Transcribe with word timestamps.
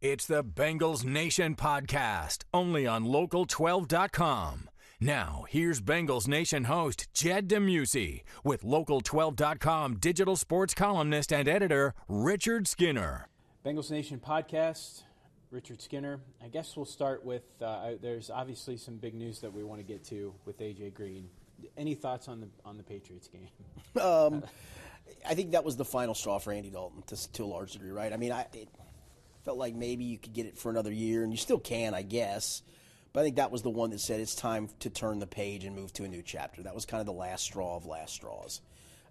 It's 0.00 0.26
the 0.26 0.44
Bengals 0.44 1.04
Nation 1.04 1.56
podcast, 1.56 2.44
only 2.54 2.86
on 2.86 3.06
local12.com. 3.06 4.70
Now, 5.00 5.44
here's 5.48 5.80
Bengals 5.80 6.28
Nation 6.28 6.64
host 6.64 7.12
Jed 7.12 7.48
DeMuesy 7.48 8.22
with 8.44 8.62
local12.com 8.62 9.96
digital 9.96 10.36
sports 10.36 10.72
columnist 10.72 11.32
and 11.32 11.48
editor 11.48 11.94
Richard 12.06 12.68
Skinner. 12.68 13.26
Bengals 13.66 13.90
Nation 13.90 14.20
podcast, 14.24 15.02
Richard 15.50 15.82
Skinner. 15.82 16.20
I 16.40 16.46
guess 16.46 16.76
we'll 16.76 16.86
start 16.86 17.24
with 17.24 17.42
uh, 17.60 17.94
there's 18.00 18.30
obviously 18.30 18.76
some 18.76 18.98
big 18.98 19.14
news 19.14 19.40
that 19.40 19.52
we 19.52 19.64
want 19.64 19.80
to 19.80 19.84
get 19.84 20.04
to 20.04 20.32
with 20.44 20.60
AJ 20.60 20.94
Green. 20.94 21.28
Any 21.76 21.96
thoughts 21.96 22.28
on 22.28 22.40
the 22.40 22.48
on 22.64 22.76
the 22.76 22.84
Patriots 22.84 23.26
game? 23.26 23.48
Um, 24.00 24.44
I 25.28 25.34
think 25.34 25.52
that 25.52 25.64
was 25.64 25.76
the 25.76 25.84
final 25.84 26.14
straw 26.14 26.38
for 26.38 26.52
Andy 26.52 26.70
Dalton 26.70 27.02
to, 27.06 27.32
to 27.32 27.44
a 27.44 27.46
large 27.46 27.72
degree, 27.72 27.90
right? 27.90 28.12
I 28.12 28.16
mean, 28.16 28.30
I. 28.30 28.46
It, 28.52 28.68
Felt 29.48 29.56
like 29.56 29.74
maybe 29.74 30.04
you 30.04 30.18
could 30.18 30.34
get 30.34 30.44
it 30.44 30.58
for 30.58 30.68
another 30.68 30.92
year, 30.92 31.22
and 31.22 31.32
you 31.32 31.38
still 31.38 31.58
can, 31.58 31.94
I 31.94 32.02
guess. 32.02 32.60
But 33.14 33.20
I 33.20 33.22
think 33.22 33.36
that 33.36 33.50
was 33.50 33.62
the 33.62 33.70
one 33.70 33.88
that 33.92 34.00
said 34.00 34.20
it's 34.20 34.34
time 34.34 34.68
to 34.80 34.90
turn 34.90 35.20
the 35.20 35.26
page 35.26 35.64
and 35.64 35.74
move 35.74 35.90
to 35.94 36.04
a 36.04 36.08
new 36.08 36.20
chapter. 36.20 36.62
That 36.62 36.74
was 36.74 36.84
kind 36.84 37.00
of 37.00 37.06
the 37.06 37.14
last 37.14 37.44
straw 37.44 37.74
of 37.74 37.86
last 37.86 38.12
straws. 38.12 38.60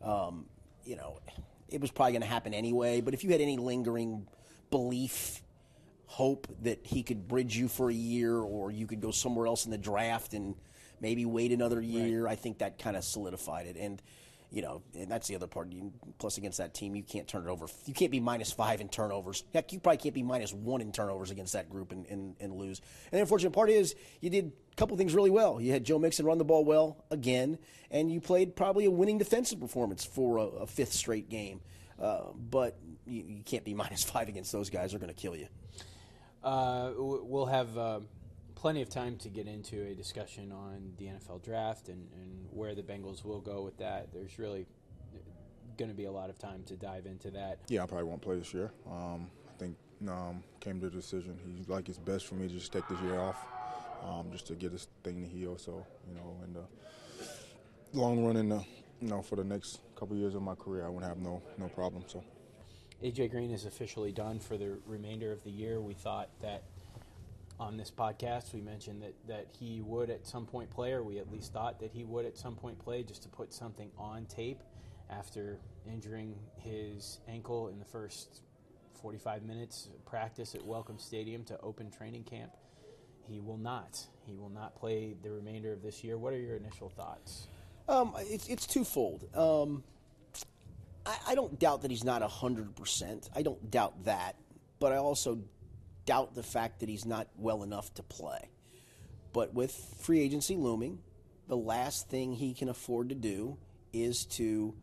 Um, 0.03 0.45
you 0.85 0.95
know, 0.95 1.21
it 1.69 1.81
was 1.81 1.89
probably 1.89 2.11
going 2.11 2.21
to 2.21 2.27
happen 2.27 2.53
anyway. 2.53 3.01
But 3.01 3.15
if 3.15 3.23
you 3.23 3.31
had 3.31 3.41
any 3.41 3.57
lingering 3.57 4.27
belief, 4.69 5.41
hope 6.05 6.47
that 6.61 6.85
he 6.85 7.01
could 7.01 7.27
bridge 7.27 7.57
you 7.57 7.67
for 7.67 7.89
a 7.89 7.95
year, 7.95 8.35
or 8.35 8.69
you 8.69 8.85
could 8.85 9.01
go 9.01 9.09
somewhere 9.09 9.47
else 9.47 9.65
in 9.65 9.71
the 9.71 9.77
draft 9.79 10.35
and 10.35 10.53
maybe 11.01 11.25
wait 11.25 11.51
another 11.51 11.81
year, 11.81 12.25
right. 12.25 12.33
I 12.33 12.35
think 12.35 12.59
that 12.59 12.77
kind 12.77 12.95
of 12.95 13.03
solidified 13.03 13.65
it. 13.65 13.75
And 13.75 13.99
you 14.51 14.61
know, 14.61 14.81
and 14.97 15.11
that's 15.11 15.27
the 15.27 15.35
other 15.35 15.47
part. 15.47 15.71
You, 15.71 15.91
plus, 16.19 16.37
against 16.37 16.57
that 16.59 16.73
team, 16.73 16.95
you 16.95 17.03
can't 17.03 17.27
turn 17.27 17.45
it 17.45 17.49
over. 17.49 17.67
You 17.85 17.93
can't 17.93 18.11
be 18.11 18.19
minus 18.19 18.51
five 18.51 18.79
in 18.79 18.87
turnovers. 18.87 19.43
Heck, 19.53 19.73
you 19.73 19.79
probably 19.79 19.97
can't 19.97 20.15
be 20.15 20.23
minus 20.23 20.53
one 20.53 20.81
in 20.81 20.91
turnovers 20.91 21.31
against 21.31 21.53
that 21.53 21.69
group 21.69 21.91
and, 21.91 22.05
and, 22.07 22.35
and 22.39 22.53
lose. 22.53 22.81
And 23.11 23.17
the 23.17 23.21
unfortunate 23.21 23.51
part 23.51 23.69
is 23.69 23.95
you 24.21 24.29
did 24.29 24.53
a 24.71 24.75
couple 24.75 24.95
things 24.95 25.13
really 25.13 25.29
well. 25.29 25.59
You 25.59 25.73
had 25.73 25.83
Joe 25.83 25.99
Mixon 25.99 26.25
run 26.25 26.37
the 26.37 26.45
ball 26.45 26.63
well 26.63 27.03
again, 27.11 27.57
and 27.91 28.09
you 28.11 28.21
played 28.21 28.55
probably 28.55 28.85
a 28.85 28.91
winning 28.91 29.17
defensive 29.17 29.59
performance 29.59 30.05
for 30.05 30.37
a, 30.37 30.43
a 30.43 30.67
fifth 30.67 30.93
straight 30.93 31.29
game. 31.29 31.59
Uh, 31.99 32.31
but 32.35 32.77
you, 33.05 33.23
you, 33.27 33.43
can't 33.43 33.65
be 33.65 33.73
minus 33.75 34.03
five 34.03 34.29
against 34.29 34.51
those 34.51 34.69
guys. 34.69 34.91
They're 34.91 34.99
going 34.99 35.13
to 35.13 35.19
kill 35.19 35.35
you. 35.35 35.47
Uh, 36.43 36.91
we'll 36.95 37.47
have. 37.47 37.77
Uh 37.77 37.99
plenty 38.57 38.81
of 38.81 38.89
time 38.89 39.15
to 39.17 39.29
get 39.29 39.47
into 39.47 39.83
a 39.83 39.93
discussion 39.93 40.51
on 40.51 40.91
the 40.97 41.05
NFL 41.05 41.43
draft 41.43 41.89
and, 41.89 42.07
and 42.15 42.47
where 42.49 42.73
the 42.73 42.81
Bengals 42.81 43.23
will 43.23 43.39
go 43.39 43.61
with 43.61 43.77
that. 43.77 44.11
There's 44.11 44.39
really 44.39 44.65
going 45.77 45.91
to 45.91 45.95
be 45.95 46.05
a 46.05 46.11
lot 46.11 46.31
of 46.31 46.39
time 46.39 46.63
to 46.65 46.75
dive 46.75 47.05
into 47.05 47.29
that. 47.29 47.59
Yeah, 47.67 47.83
I 47.83 47.85
probably 47.85 48.05
won't 48.05 48.21
play 48.23 48.35
this 48.39 48.55
year. 48.55 48.71
Um, 48.89 49.29
I 49.47 49.59
think 49.59 49.77
um, 50.09 50.43
came 50.59 50.79
to 50.81 50.89
the 50.89 50.95
decision. 50.95 51.37
He's 51.55 51.69
like 51.69 51.87
it's 51.87 51.99
best 51.99 52.25
for 52.25 52.33
me 52.33 52.47
to 52.47 52.53
just 52.55 52.73
take 52.73 52.87
this 52.87 52.99
year 53.01 53.19
off, 53.19 53.37
um, 54.03 54.31
just 54.31 54.47
to 54.47 54.55
get 54.55 54.71
this 54.71 54.87
thing 55.03 55.21
to 55.21 55.29
heal. 55.29 55.59
So 55.59 55.85
you 56.09 56.15
know, 56.15 56.35
in 56.43 56.53
the 56.53 56.63
long 57.93 58.25
run, 58.25 58.37
in 58.37 58.49
the 58.49 58.65
you 58.99 59.07
know 59.07 59.21
for 59.21 59.35
the 59.35 59.43
next 59.43 59.81
couple 59.95 60.15
of 60.15 60.19
years 60.19 60.33
of 60.33 60.41
my 60.41 60.55
career, 60.55 60.83
I 60.83 60.89
wouldn't 60.89 61.07
have 61.07 61.19
no 61.19 61.43
no 61.59 61.67
problem. 61.67 62.05
So. 62.07 62.23
AJ 63.03 63.29
Green 63.29 63.51
is 63.51 63.65
officially 63.65 64.11
done 64.11 64.39
for 64.39 64.57
the 64.57 64.79
remainder 64.87 65.31
of 65.31 65.43
the 65.43 65.51
year. 65.51 65.79
We 65.79 65.93
thought 65.93 66.29
that 66.41 66.63
on 67.59 67.77
this 67.77 67.91
podcast. 67.91 68.53
We 68.53 68.61
mentioned 68.61 69.01
that, 69.01 69.15
that 69.27 69.47
he 69.57 69.81
would 69.81 70.09
at 70.09 70.27
some 70.27 70.45
point 70.45 70.69
play, 70.69 70.93
or 70.93 71.03
we 71.03 71.19
at 71.19 71.31
least 71.31 71.53
thought 71.53 71.79
that 71.79 71.91
he 71.91 72.03
would 72.03 72.25
at 72.25 72.37
some 72.37 72.55
point 72.55 72.77
play, 72.79 73.03
just 73.03 73.23
to 73.23 73.29
put 73.29 73.53
something 73.53 73.89
on 73.97 74.25
tape 74.25 74.61
after 75.09 75.59
injuring 75.91 76.35
his 76.57 77.19
ankle 77.27 77.69
in 77.69 77.79
the 77.79 77.85
first 77.85 78.41
45 79.01 79.43
minutes 79.43 79.89
practice 80.05 80.55
at 80.55 80.65
Welcome 80.65 80.99
Stadium 80.99 81.43
to 81.45 81.59
open 81.61 81.91
training 81.91 82.23
camp. 82.23 82.51
He 83.27 83.39
will 83.39 83.57
not. 83.57 83.99
He 84.25 84.35
will 84.35 84.49
not 84.49 84.75
play 84.75 85.15
the 85.21 85.31
remainder 85.31 85.71
of 85.73 85.81
this 85.81 86.03
year. 86.03 86.17
What 86.17 86.33
are 86.33 86.39
your 86.39 86.55
initial 86.55 86.89
thoughts? 86.89 87.47
Um, 87.89 88.13
it's, 88.17 88.47
it's 88.47 88.65
twofold. 88.65 89.27
Um, 89.35 89.83
I, 91.05 91.17
I 91.29 91.35
don't 91.35 91.57
doubt 91.59 91.81
that 91.81 91.91
he's 91.91 92.03
not 92.03 92.21
100%. 92.21 93.29
I 93.35 93.41
don't 93.41 93.71
doubt 93.71 94.05
that. 94.05 94.35
But 94.79 94.91
I 94.91 94.97
also 94.97 95.39
doubt 96.07 96.33
the 96.33 96.41
fact 96.41 96.79
that 96.79 96.89
he's 96.89 97.05
not 97.05 97.27
well 97.37 97.61
enough 97.61 97.93
to 97.93 98.03
play. 98.03 98.49
But 99.33 99.53
with 99.53 99.71
free 99.99 100.21
agency 100.21 100.55
looming, 100.55 100.97
the 101.47 101.57
last 101.57 102.09
thing 102.09 102.33
he 102.33 102.55
can 102.55 102.69
afford 102.69 103.09
to 103.09 103.15
do 103.15 103.57
is 103.93 104.25
to 104.25 104.73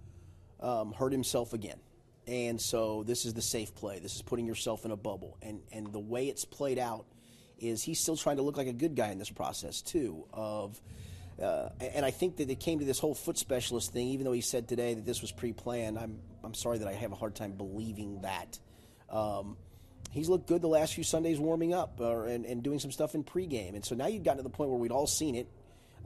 um, 0.60 0.92
hurt 0.92 1.10
himself 1.10 1.52
again. 1.52 1.80
And 2.26 2.60
so 2.60 3.02
this 3.02 3.26
is 3.26 3.34
the 3.34 3.42
safe 3.42 3.74
play. 3.74 3.98
This 3.98 4.14
is 4.14 4.22
putting 4.22 4.46
yourself 4.46 4.84
in 4.84 4.92
a 4.92 4.96
bubble. 4.96 5.36
And, 5.42 5.60
and 5.72 5.92
the 5.92 5.98
way 5.98 6.28
it's 6.28 6.44
played 6.44 6.78
out 6.78 7.06
is 7.58 7.82
he's 7.82 8.00
still 8.00 8.16
trying 8.16 8.36
to 8.36 8.42
look 8.42 8.56
like 8.56 8.66
a 8.66 8.72
good 8.72 8.94
guy 8.94 9.08
in 9.08 9.18
this 9.18 9.30
process, 9.30 9.82
too, 9.82 10.24
of. 10.32 10.80
Uh, 11.42 11.68
and 11.80 12.06
I 12.06 12.12
think 12.12 12.36
that 12.36 12.48
it 12.48 12.60
came 12.60 12.78
to 12.78 12.84
this 12.84 13.00
whole 13.00 13.14
foot 13.14 13.36
specialist 13.36 13.92
thing, 13.92 14.06
even 14.08 14.24
though 14.24 14.32
he 14.32 14.40
said 14.40 14.68
today 14.68 14.94
that 14.94 15.04
this 15.04 15.20
was 15.20 15.32
pre 15.32 15.52
planned. 15.52 15.98
I'm, 15.98 16.20
I'm 16.44 16.54
sorry 16.54 16.78
that 16.78 16.86
I 16.86 16.92
have 16.92 17.10
a 17.10 17.16
hard 17.16 17.34
time 17.34 17.52
believing 17.52 18.20
that. 18.22 18.58
Um, 19.10 19.56
he's 20.14 20.28
looked 20.28 20.46
good 20.46 20.62
the 20.62 20.68
last 20.68 20.94
few 20.94 21.04
Sundays 21.04 21.38
warming 21.40 21.74
up 21.74 22.00
uh, 22.00 22.22
and, 22.22 22.46
and 22.46 22.62
doing 22.62 22.78
some 22.78 22.92
stuff 22.92 23.14
in 23.14 23.24
pregame. 23.24 23.74
And 23.74 23.84
so 23.84 23.94
now 23.96 24.06
you've 24.06 24.22
gotten 24.22 24.38
to 24.38 24.42
the 24.44 24.48
point 24.48 24.70
where 24.70 24.78
we'd 24.78 24.92
all 24.92 25.08
seen 25.08 25.34
it. 25.34 25.48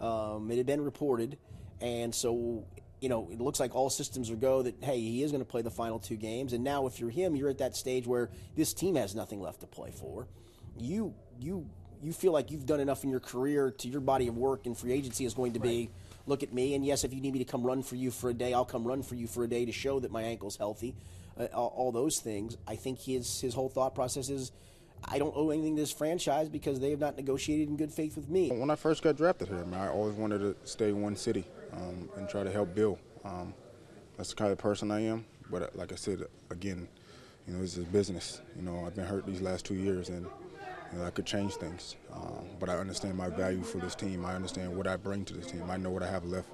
Um, 0.01 0.51
it 0.51 0.57
had 0.57 0.67
been 0.67 0.83
reported. 0.83 1.37
And 1.81 2.15
so, 2.15 2.65
you 3.01 3.11
know, 3.11 3.29
it 3.31 3.39
looks 3.41 3.61
like 3.61 3.75
all 3.75 3.91
systems 3.91 4.31
are 4.31 4.37
go 4.37 4.63
that, 4.63 4.83
hey, 4.83 4.99
he 4.99 5.23
is 5.23 5.31
going 5.31 5.45
to 5.45 5.49
play 5.49 5.61
the 5.61 5.71
final 5.71 5.99
two 5.99 6.17
games. 6.17 6.55
And 6.55 6.65
now 6.65 6.87
if 6.87 6.99
you're 6.99 7.11
him, 7.11 7.37
you're 7.37 7.51
at 7.51 7.59
that 7.59 7.77
stage 7.77 8.07
where 8.07 8.31
this 8.57 8.73
team 8.73 8.95
has 8.95 9.15
nothing 9.15 9.43
left 9.43 9.61
to 9.61 9.67
play 9.67 9.91
for. 9.91 10.27
You, 10.79 11.15
you, 11.39 11.69
you 12.03 12.13
feel 12.13 12.33
like 12.33 12.51
you've 12.51 12.67
done 12.67 12.81
enough 12.81 13.05
in 13.05 13.11
your 13.11 13.21
career 13.21 13.71
to 13.73 13.89
your 13.89 14.01
body 14.01 14.29
of 14.29 14.39
work 14.39 14.65
and 14.65 14.77
free 14.77 14.93
agency 14.93 15.27
is 15.27 15.35
going 15.35 15.53
to 15.53 15.61
be 15.61 15.91
look 16.27 16.43
at 16.43 16.53
me 16.53 16.75
and 16.75 16.85
yes 16.85 17.05
if 17.05 17.13
you 17.13 17.21
need 17.21 17.33
me 17.33 17.39
to 17.39 17.45
come 17.45 17.63
run 17.67 17.83
for 17.83 17.97
you 17.97 18.11
for 18.11 18.29
a 18.29 18.35
day 18.35 18.53
i'll 18.53 18.65
come 18.65 18.87
run 18.87 19.03
for 19.03 19.15
you 19.15 19.27
for 19.27 19.45
a 19.45 19.49
day 19.49 19.65
to 19.65 19.73
show 19.73 19.99
that 19.99 20.13
my 20.13 20.23
ankle's 20.23 20.57
healthy 20.59 20.95
uh, 21.39 21.45
all, 21.55 21.93
those 21.93 22.19
things. 22.19 22.57
I 22.67 22.77
think 22.77 23.01
his 23.01 23.41
his 23.41 23.55
whole 23.55 23.69
thought 23.69 23.95
process 23.95 24.29
is. 24.29 24.53
I 25.05 25.21
don't 25.21 25.33
owe 25.37 25.51
anything 25.51 25.77
to 25.77 25.83
this 25.83 25.93
franchise 25.93 26.49
because 26.49 26.81
they 26.81 26.91
have 26.91 26.99
not 26.99 27.17
negotiated 27.17 27.69
in 27.69 27.77
good 27.77 27.93
faith 27.93 28.17
with 28.17 28.29
me. 28.29 28.51
When 28.51 28.69
I 28.69 28.75
first 28.75 29.01
got 29.01 29.17
drafted 29.17 29.47
here, 29.47 29.65
man, 29.65 29.81
I 29.81 29.89
always 29.91 30.17
wanted 30.17 30.41
to 30.41 30.57
stay 30.65 30.89
in 30.89 31.01
one 31.01 31.15
city 31.15 31.45
um, 31.73 32.09
and 32.17 32.29
try 32.29 32.43
to 32.43 32.51
help 32.51 32.75
build. 32.75 32.99
Um, 33.25 33.55
that's 34.17 34.31
the 34.31 34.35
kind 34.35 34.51
of 34.51 34.59
person 34.59 34.91
I 34.91 35.05
am. 35.05 35.25
But 35.51 35.63
uh, 35.63 35.67
like 35.75 35.93
I 35.93 35.95
said, 35.95 36.25
again, 36.51 36.89
you 37.47 37.55
know, 37.55 37.61
this 37.61 37.77
is 37.77 37.85
business. 37.85 38.41
You 38.57 38.63
know, 38.63 38.85
I've 38.85 38.95
been 38.95 39.07
hurt 39.07 39.25
these 39.25 39.41
last 39.41 39.65
two 39.65 39.75
years, 39.75 40.09
and 40.09 40.27
you 40.93 40.99
know, 40.99 41.05
I 41.05 41.11
could 41.11 41.27
change 41.27 41.55
things. 41.55 41.97
Um, 42.13 42.47
but 42.59 42.69
I 42.69 42.77
understand 42.77 43.17
my 43.17 43.29
value 43.29 43.63
for 43.63 43.79
this 43.79 43.95
team. 43.95 44.25
I 44.25 44.35
understand 44.35 44.77
what 44.77 44.87
I 44.87 44.97
bring 44.97 45.25
to 45.27 45.35
this 45.35 45.47
team. 45.47 45.63
I 45.71 45.77
know 45.77 45.91
what 45.91 46.03
I 46.03 46.11
have 46.11 46.25
left 46.25 46.49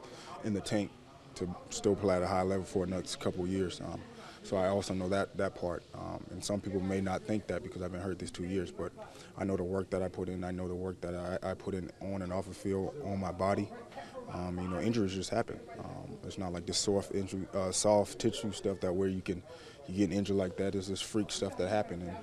in 0.44 0.52
the 0.52 0.60
tank 0.60 0.90
to 1.36 1.48
still 1.70 1.96
play 1.96 2.16
at 2.16 2.22
a 2.22 2.26
high 2.26 2.42
level 2.42 2.64
for 2.64 2.86
the 2.86 2.94
next 2.94 3.16
couple 3.20 3.44
of 3.44 3.50
years. 3.50 3.80
Um, 3.80 4.00
so 4.44 4.58
I 4.58 4.68
also 4.68 4.94
know 4.94 5.08
that 5.08 5.36
that 5.38 5.54
part. 5.54 5.82
Um, 5.94 6.22
and 6.30 6.44
some 6.44 6.60
people 6.60 6.80
may 6.80 7.00
not 7.00 7.22
think 7.22 7.46
that 7.48 7.62
because 7.62 7.82
I've 7.82 7.90
been 7.90 8.00
hurt 8.00 8.18
these 8.18 8.30
two 8.30 8.44
years, 8.44 8.70
but 8.70 8.92
I 9.36 9.44
know 9.44 9.56
the 9.56 9.64
work 9.64 9.90
that 9.90 10.02
I 10.02 10.08
put 10.08 10.28
in. 10.28 10.44
I 10.44 10.50
know 10.50 10.68
the 10.68 10.74
work 10.74 11.00
that 11.00 11.14
I, 11.42 11.50
I 11.50 11.54
put 11.54 11.74
in 11.74 11.90
on 12.00 12.22
and 12.22 12.32
off 12.32 12.46
the 12.46 12.54
field, 12.54 12.94
on 13.04 13.18
my 13.18 13.32
body. 13.32 13.68
Um, 14.32 14.58
you 14.60 14.68
know, 14.68 14.80
injuries 14.80 15.14
just 15.14 15.30
happen. 15.30 15.58
Um, 15.78 16.16
it's 16.24 16.38
not 16.38 16.52
like 16.52 16.66
this 16.66 16.78
soft 16.78 17.14
injury, 17.14 17.46
uh, 17.54 17.72
soft 17.72 18.18
tissue 18.18 18.52
stuff 18.52 18.80
that 18.80 18.92
where 18.92 19.08
you 19.08 19.20
can 19.20 19.42
you 19.88 20.06
get 20.06 20.14
injured 20.14 20.36
like 20.36 20.56
that. 20.56 20.74
It's 20.74 20.88
this 20.88 21.00
freak 21.00 21.30
stuff 21.30 21.56
that 21.58 21.68
happen, 21.68 22.02
and 22.02 22.16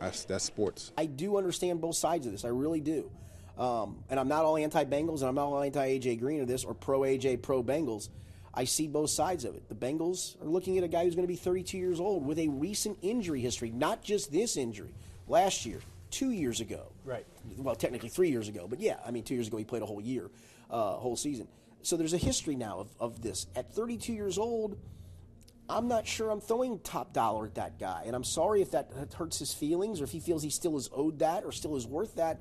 that's, 0.00 0.24
that's 0.24 0.44
sports. 0.44 0.92
I 0.96 1.06
do 1.06 1.36
understand 1.36 1.80
both 1.80 1.96
sides 1.96 2.26
of 2.26 2.32
this. 2.32 2.44
I 2.44 2.48
really 2.48 2.80
do. 2.80 3.10
Um, 3.58 4.04
and 4.10 4.20
I'm 4.20 4.28
not 4.28 4.44
all 4.44 4.56
anti-Bengals, 4.56 5.20
and 5.20 5.28
I'm 5.28 5.34
not 5.34 5.46
all 5.46 5.62
anti-AJ 5.62 6.20
Green 6.20 6.40
or 6.40 6.44
this, 6.44 6.64
or 6.64 6.74
pro-AJ, 6.74 7.40
pro-Bengals. 7.40 8.10
I 8.56 8.64
see 8.64 8.88
both 8.88 9.10
sides 9.10 9.44
of 9.44 9.54
it. 9.54 9.68
The 9.68 9.74
Bengals 9.74 10.40
are 10.42 10.48
looking 10.48 10.78
at 10.78 10.84
a 10.84 10.88
guy 10.88 11.04
who's 11.04 11.14
going 11.14 11.26
to 11.26 11.32
be 11.32 11.36
32 11.36 11.76
years 11.76 12.00
old 12.00 12.26
with 12.26 12.38
a 12.38 12.48
recent 12.48 12.98
injury 13.02 13.40
history, 13.40 13.70
not 13.70 14.02
just 14.02 14.32
this 14.32 14.56
injury. 14.56 14.94
Last 15.28 15.66
year, 15.66 15.80
two 16.10 16.30
years 16.30 16.60
ago. 16.60 16.86
Right. 17.04 17.26
Well, 17.58 17.74
technically 17.74 18.08
three 18.08 18.30
years 18.30 18.48
ago, 18.48 18.66
but 18.68 18.80
yeah, 18.80 18.96
I 19.04 19.10
mean, 19.10 19.24
two 19.24 19.34
years 19.34 19.48
ago 19.48 19.58
he 19.58 19.64
played 19.64 19.82
a 19.82 19.86
whole 19.86 20.00
year, 20.00 20.30
uh, 20.70 20.92
whole 20.94 21.16
season. 21.16 21.48
So 21.82 21.96
there's 21.96 22.14
a 22.14 22.18
history 22.18 22.56
now 22.56 22.78
of, 22.78 22.88
of 22.98 23.22
this. 23.22 23.46
At 23.54 23.74
32 23.74 24.12
years 24.12 24.38
old, 24.38 24.78
I'm 25.68 25.88
not 25.88 26.06
sure 26.06 26.30
I'm 26.30 26.40
throwing 26.40 26.78
top 26.78 27.12
dollar 27.12 27.46
at 27.46 27.56
that 27.56 27.78
guy. 27.78 28.04
And 28.06 28.16
I'm 28.16 28.24
sorry 28.24 28.62
if 28.62 28.70
that 28.70 28.90
hurts 29.14 29.38
his 29.38 29.52
feelings 29.52 30.00
or 30.00 30.04
if 30.04 30.10
he 30.10 30.20
feels 30.20 30.42
he 30.42 30.50
still 30.50 30.76
is 30.76 30.88
owed 30.92 31.18
that 31.18 31.44
or 31.44 31.52
still 31.52 31.76
is 31.76 31.86
worth 31.86 32.14
that. 32.16 32.40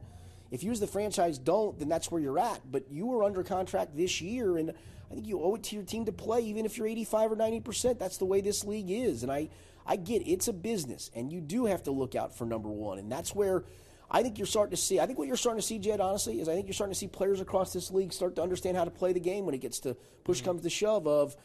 If 0.51 0.63
you 0.63 0.72
as 0.72 0.80
the 0.80 0.88
franchise 0.88 1.38
don't, 1.38 1.78
then 1.78 1.89
that's 1.89 2.12
where 2.12 2.22
you're 2.22 2.39
at. 2.39 2.62
But 2.72 2.86
you 2.89 3.07
were 3.07 3.24
under 3.24 3.44
contract 3.44 3.98
this 3.98 4.22
year, 4.22 4.57
and 4.57 4.74
I 5.10 5.13
think 5.13 5.28
you 5.28 5.42
owe 5.42 5.56
it 5.56 5.63
to 5.63 5.75
your 5.75 5.86
team 5.86 6.06
to 6.06 6.12
play, 6.12 6.42
even 6.42 6.66
if 6.66 6.78
you're 6.78 6.88
85 6.88 7.34
or 7.34 7.36
90 7.36 7.60
percent. 7.62 8.00
That's 8.00 8.18
the 8.18 8.25
way 8.25 8.42
this 8.42 8.63
league 8.63 8.90
is, 8.90 9.24
and 9.24 9.31
I 9.31 9.50
I 9.86 9.96
get 9.96 10.22
it. 10.22 10.31
it's 10.31 10.48
a 10.48 10.54
business, 10.54 11.12
and 11.16 11.31
you 11.31 11.42
do 11.42 11.66
have 11.66 11.84
to 11.84 11.92
look 11.92 12.16
out 12.16 12.36
for 12.36 12.46
number 12.46 12.69
one, 12.69 13.00
and 13.00 13.12
that's 13.12 13.34
where. 13.34 13.63
I 14.07 14.22
think 14.22 14.38
you're 14.38 14.46
starting 14.46 14.69
to 14.69 14.78
see. 14.78 15.00
I 15.00 15.07
think 15.07 15.18
what 15.18 15.28
you're 15.28 15.36
starting 15.36 15.60
to 15.60 15.66
see, 15.66 15.80
Jed, 15.80 16.00
honestly, 16.00 16.40
is 16.40 16.48
I 16.48 16.54
think 16.54 16.68
you're 16.68 16.75
starting 16.75 16.94
to 16.94 16.98
see 16.98 17.07
players 17.07 17.42
across 17.42 17.74
this 17.74 17.90
league 17.90 18.13
start 18.13 18.36
to 18.36 18.44
understand 18.44 18.78
how 18.78 18.86
to 18.86 18.92
play 18.92 19.13
the 19.13 19.19
game 19.19 19.48
when 19.48 19.56
it 19.56 19.62
gets 19.62 19.80
to 19.80 19.98
push 20.24 20.38
mm-hmm. 20.38 20.46
comes 20.46 20.62
to 20.62 20.69
shove. 20.69 21.08
Of 21.08 21.36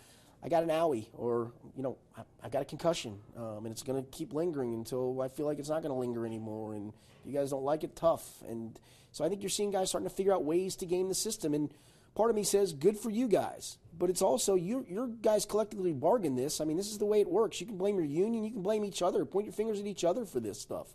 I 0.43 0.49
got 0.51 0.63
an 0.63 0.69
owie, 0.69 1.07
or 1.15 1.53
you 1.75 1.83
know, 1.83 1.97
I, 2.17 2.23
I 2.43 2.49
got 2.49 2.63
a 2.63 2.65
concussion, 2.67 3.19
um, 3.37 3.65
and 3.65 3.69
it's 3.69 3.83
going 3.83 4.03
to 4.03 4.09
keep 4.11 4.33
lingering 4.33 4.75
until 4.75 5.21
I 5.23 5.29
feel 5.29 5.47
like 5.47 5.59
it's 5.59 5.69
not 5.69 5.83
going 5.83 5.93
to 5.93 5.99
linger 5.99 6.27
anymore. 6.27 6.75
And 6.75 6.93
if 7.21 7.27
you 7.27 7.33
guys 7.33 7.51
don't 7.51 7.65
like 7.65 7.85
it, 7.85 7.97
tough. 7.97 8.43
And 8.49 8.79
so 9.13 9.25
I 9.25 9.29
think 9.29 9.43
you're 9.43 9.51
seeing 9.51 9.71
guys 9.71 9.91
starting 9.91 10.09
to 10.09 10.15
figure 10.15 10.33
out 10.33 10.45
ways 10.45 10.77
to 10.77 10.87
game 10.87 11.09
the 11.09 11.15
system. 11.15 11.55
And 11.55 11.73
part 12.15 12.31
of 12.31 12.37
me 12.37 12.45
says, 12.45 12.73
good 12.73 12.97
for 12.97 13.11
you 13.11 13.29
guys. 13.29 13.79
But 13.99 14.09
it's 14.09 14.23
also 14.23 14.55
you, 14.55 14.87
your 14.89 15.09
guys 15.09 15.45
collectively 15.45 15.93
bargain 15.93 16.35
this. 16.35 16.61
I 16.61 16.65
mean, 16.65 16.77
this 16.77 16.91
is 16.91 16.99
the 16.99 17.05
way 17.05 17.21
it 17.21 17.29
works. 17.29 17.61
You 17.61 17.67
can 17.67 17.77
blame 17.77 17.97
your 17.97 18.07
union, 18.07 18.45
you 18.45 18.51
can 18.51 18.63
blame 18.63 18.85
each 18.85 19.03
other, 19.03 19.25
point 19.25 19.47
your 19.47 19.53
fingers 19.53 19.79
at 19.79 19.87
each 19.87 20.05
other 20.05 20.25
for 20.25 20.41
this 20.41 20.59
stuff. 20.61 20.89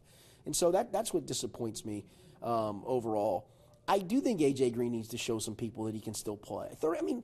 And 0.45 0.55
so 0.55 0.71
that 0.71 0.91
that's 0.91 1.13
what 1.13 1.25
disappoints 1.25 1.85
me 1.85 2.05
um, 2.41 2.83
overall. 2.85 3.47
I 3.87 3.99
do 3.99 4.21
think 4.21 4.39
AJ 4.39 4.73
Green 4.73 4.91
needs 4.91 5.09
to 5.09 5.17
show 5.17 5.37
some 5.37 5.55
people 5.55 5.83
that 5.85 5.93
he 5.93 6.01
can 6.01 6.13
still 6.13 6.37
play. 6.37 6.69
I 6.83 7.01
mean, 7.01 7.23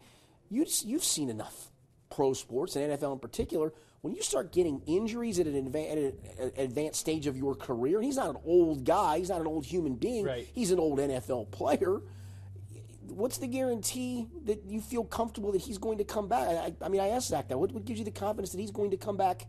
you 0.50 0.66
you've 0.84 1.04
seen 1.04 1.30
enough 1.30 1.72
pro 2.12 2.34
sports 2.34 2.76
and 2.76 2.92
NFL 2.92 3.14
in 3.14 3.20
particular, 3.20 3.74
when 4.02 4.14
you 4.14 4.22
start 4.22 4.52
getting 4.52 4.82
injuries 4.86 5.40
at 5.40 5.48
an, 5.48 5.72
adva- 5.72 5.92
at 5.92 5.98
an 5.98 6.52
advanced 6.58 7.00
stage 7.00 7.26
of 7.26 7.38
your 7.38 7.56
career, 7.56 7.98
and 7.98 8.06
he's 8.06 8.18
not 8.18 8.30
an 8.30 8.38
old 8.46 8.84
guy, 8.84 9.18
he's 9.18 9.30
not 9.30 9.42
an 9.42 9.48
old 9.48 9.66
human 9.66 9.96
being, 9.96 10.26
right. 10.26 10.48
he's 10.54 10.72
an 10.72 10.80
old 10.80 11.00
NFL 11.00 11.50
player. 11.52 12.02
What's 13.12 13.38
the 13.38 13.48
guarantee 13.48 14.28
that 14.46 14.64
you 14.66 14.82
feel 14.82 15.04
comfortable 15.04 15.52
that 15.52 15.62
he's 15.62 15.78
going 15.78 15.98
to 15.98 16.04
come 16.04 16.28
back? 16.28 16.48
I, 16.48 16.74
I 16.86 16.90
mean, 16.90 17.02
I 17.02 17.10
asked 17.10 17.28
Zac 17.28 17.50
that. 17.50 17.60
What, 17.60 17.72
what 17.72 17.86
gives 17.86 18.00
you 18.00 18.06
the 18.06 18.12
confidence 18.12 18.52
that 18.52 18.60
he's 18.60 18.72
going 18.72 18.92
to 18.92 18.98
come 18.98 19.18
back 19.18 19.48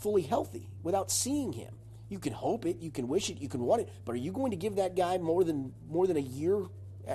fully 0.00 0.22
healthy 0.22 0.68
without 0.82 1.10
seeing 1.10 1.52
him? 1.52 1.74
You 2.08 2.18
can 2.18 2.32
hope 2.32 2.66
it, 2.66 2.78
you 2.80 2.90
can 2.90 3.08
wish 3.08 3.30
it, 3.30 3.40
you 3.40 3.48
can 3.48 3.62
want 3.62 3.82
it, 3.82 3.88
but 4.04 4.12
are 4.12 4.18
you 4.18 4.32
going 4.32 4.50
to 4.50 4.56
give 4.56 4.76
that 4.76 4.94
guy 4.94 5.16
more 5.18 5.44
than 5.44 5.72
more 5.88 6.06
than 6.06 6.18
a 6.18 6.20
year 6.20 6.66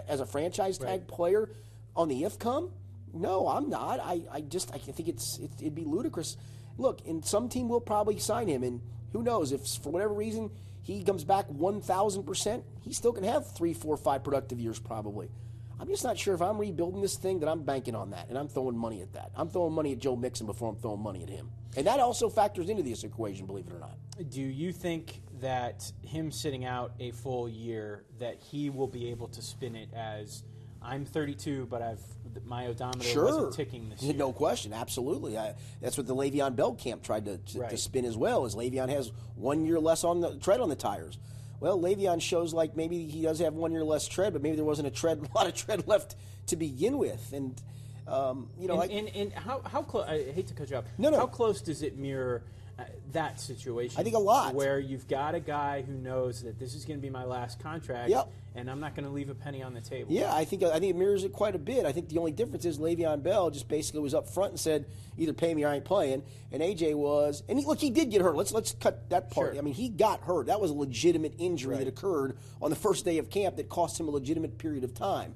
as 0.08 0.20
a 0.20 0.26
franchise 0.26 0.80
tag 0.80 0.88
right. 0.90 1.08
player 1.08 1.50
on 1.96 2.08
the 2.10 2.24
if 2.24 2.40
come? 2.40 2.72
No, 3.14 3.48
I'm 3.48 3.70
not. 3.70 4.00
I, 4.00 4.22
I 4.32 4.42
just 4.42 4.74
I 4.74 4.80
think 4.80 5.08
it's 5.08 5.38
it, 5.38 5.52
it'd 5.60 5.76
be 5.76 5.86
ludicrous. 5.86 6.36
Look, 6.78 7.02
and 7.08 7.24
some 7.24 7.48
team 7.48 7.70
will 7.70 7.80
probably 7.82 8.20
sign 8.20 8.48
him, 8.48 8.64
and 8.64 8.82
who 9.14 9.22
knows 9.22 9.52
if 9.52 9.62
for 9.68 9.92
whatever 9.92 10.14
reason 10.14 10.50
he 10.82 11.04
comes 11.04 11.24
back 11.24 11.46
one 11.48 11.80
thousand 11.80 12.24
percent, 12.24 12.64
he 12.82 12.92
still 12.92 13.14
can 13.14 13.24
have 13.24 13.56
three, 13.56 13.74
four, 13.74 13.98
five 13.98 14.24
productive 14.24 14.60
years 14.60 14.80
probably. 14.80 15.30
I'm 15.80 15.88
just 15.88 16.04
not 16.04 16.18
sure 16.18 16.34
if 16.34 16.42
I'm 16.42 16.58
rebuilding 16.58 17.02
this 17.02 17.16
thing 17.16 17.40
that 17.40 17.50
I'm 17.50 17.64
banking 17.64 17.96
on 17.96 18.10
that, 18.12 18.30
and 18.30 18.38
I'm 18.38 18.48
throwing 18.48 18.78
money 18.78 19.02
at 19.02 19.14
that. 19.14 19.32
I'm 19.36 19.50
throwing 19.50 19.74
money 19.74 19.92
at 19.92 20.00
Joe 20.00 20.16
Mixon 20.16 20.48
before 20.48 20.70
I'm 20.70 20.76
throwing 20.76 21.02
money 21.02 21.24
at 21.24 21.30
him, 21.30 21.52
and 21.76 21.86
that 21.86 22.00
also 22.00 22.30
factors 22.30 22.70
into 22.70 22.84
this 22.84 23.04
equation, 23.04 23.46
believe 23.46 23.68
it 23.68 23.74
or 23.74 23.80
not. 23.80 23.98
Do 24.30 24.42
you 24.42 24.72
think 24.72 25.22
that 25.40 25.92
him 26.02 26.32
sitting 26.32 26.66
out 26.66 26.94
a 27.00 27.12
full 27.12 27.48
year 27.48 28.04
that 28.20 28.38
he 28.40 28.70
will 28.70 28.88
be 28.88 29.12
able 29.12 29.28
to 29.30 29.42
spin 29.42 29.76
it 29.76 29.94
as? 29.94 30.44
I'm 30.82 31.06
32, 31.06 31.68
but 31.70 31.82
I've 31.82 32.00
my 32.46 32.68
odometer 32.68 33.04
sure. 33.04 33.26
wasn't 33.26 33.54
ticking 33.54 33.90
this 33.90 34.02
year. 34.02 34.14
No 34.14 34.32
question, 34.32 34.74
absolutely. 34.74 35.38
I, 35.38 35.56
that's 35.82 35.98
what 35.98 36.08
the 36.08 36.16
Le'Veon 36.16 36.56
Bell 36.56 36.74
camp 36.74 37.04
tried 37.04 37.26
to, 37.26 37.38
to, 37.38 37.60
right. 37.60 37.70
to 37.70 37.78
spin 37.78 38.06
as 38.06 38.16
well. 38.16 38.46
Is 38.46 38.56
Le'Veon 38.56 38.90
has 38.90 39.12
one 39.36 39.66
year 39.66 39.80
less 39.80 40.04
on 40.04 40.22
the 40.22 40.38
tread 40.38 40.60
on 40.60 40.70
the 40.70 40.76
tires. 40.76 41.18
Well, 41.60 41.80
Le'Veon 41.80 42.22
shows 42.22 42.54
like 42.54 42.76
maybe 42.76 43.06
he 43.06 43.24
does 43.24 43.40
have 43.40 43.54
one 43.54 43.72
year 43.72 43.84
less 43.84 44.08
tread, 44.08 44.34
but 44.34 44.42
maybe 44.42 44.56
there 44.56 44.66
wasn't 44.66 44.88
a 44.88 44.92
tread, 44.92 45.20
a 45.34 45.38
lot 45.38 45.48
of 45.48 45.56
tread 45.56 45.88
left 45.88 46.16
to 46.48 46.56
begin 46.56 46.98
with, 46.98 47.34
and 47.34 47.60
um, 48.08 48.50
you 48.60 48.68
know, 48.68 48.80
and, 48.80 48.92
I, 48.92 48.96
and, 48.96 49.10
and 49.16 49.34
how 49.34 49.62
how 49.66 49.82
close? 49.82 50.06
I 50.08 50.32
hate 50.32 50.48
to 50.48 50.54
cut 50.54 50.70
you 50.70 50.78
off. 50.78 50.86
No, 50.98 51.10
no. 51.10 51.18
How 51.18 51.28
close 51.28 51.62
does 51.62 51.82
it 51.82 51.98
mirror? 51.98 52.44
Uh, 52.80 52.84
that 53.14 53.40
situation. 53.40 54.00
I 54.00 54.04
think 54.04 54.16
a 54.16 54.20
lot. 54.20 54.54
Where 54.54 54.80
you've 54.80 55.08
got 55.08 55.34
a 55.34 55.40
guy 55.40 55.82
who 55.82 55.94
knows 55.94 56.44
that 56.44 56.60
this 56.60 56.76
is 56.76 56.86
going 56.86 57.00
to 57.00 57.02
be 57.02 57.10
my 57.10 57.24
last 57.24 57.60
contract, 57.60 58.10
Yep. 58.12 58.30
and 58.54 58.70
I'm 58.70 58.80
not 58.80 58.94
going 58.96 59.06
to 59.08 59.12
leave 59.12 59.30
a 59.32 59.34
penny 59.34 59.64
on 59.64 59.74
the 59.74 59.82
table. 59.82 60.12
Yeah, 60.14 60.32
I 60.32 60.46
think 60.46 60.62
I 60.62 60.74
think 60.80 60.92
it 60.94 60.96
mirrors 60.96 61.24
it 61.24 61.34
quite 61.34 61.56
a 61.56 61.58
bit. 61.60 61.88
I 61.88 61.92
think 61.92 62.10
the 62.10 62.20
only 62.20 62.34
difference 62.34 62.66
is 62.66 62.78
Le'Veon 62.78 63.24
Bell 63.24 63.50
just 63.50 63.68
basically 63.68 64.02
was 64.02 64.14
up 64.14 64.30
front 64.30 64.52
and 64.52 64.60
said, 64.60 64.86
either 65.18 65.34
pay 65.34 65.56
me 65.56 65.64
or 65.64 65.70
I 65.70 65.76
ain't 65.78 65.86
playing. 65.86 66.22
And 66.52 66.62
AJ 66.62 66.94
was, 66.94 67.42
and 67.50 67.58
he, 67.58 67.66
look, 67.66 67.80
he 67.80 67.90
did 67.90 68.12
get 68.12 68.22
hurt. 68.22 68.36
Let's 68.36 68.52
let's 68.52 68.74
cut 68.74 69.10
that 69.10 69.32
part. 69.32 69.54
Sure. 69.54 69.58
I 69.60 69.62
mean, 69.64 69.74
he 69.74 69.90
got 69.90 70.22
hurt. 70.22 70.46
That 70.46 70.62
was 70.62 70.70
a 70.70 70.76
legitimate 70.76 71.34
injury 71.40 71.72
Right. 71.78 71.80
that 71.80 71.88
occurred 71.88 72.38
on 72.62 72.70
the 72.70 72.76
first 72.76 73.06
day 73.06 73.18
of 73.18 73.32
camp 73.32 73.56
that 73.56 73.70
cost 73.70 74.00
him 74.00 74.08
a 74.08 74.12
legitimate 74.12 74.60
period 74.60 74.84
of 74.84 74.94
time. 74.94 75.34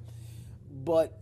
But 0.84 1.18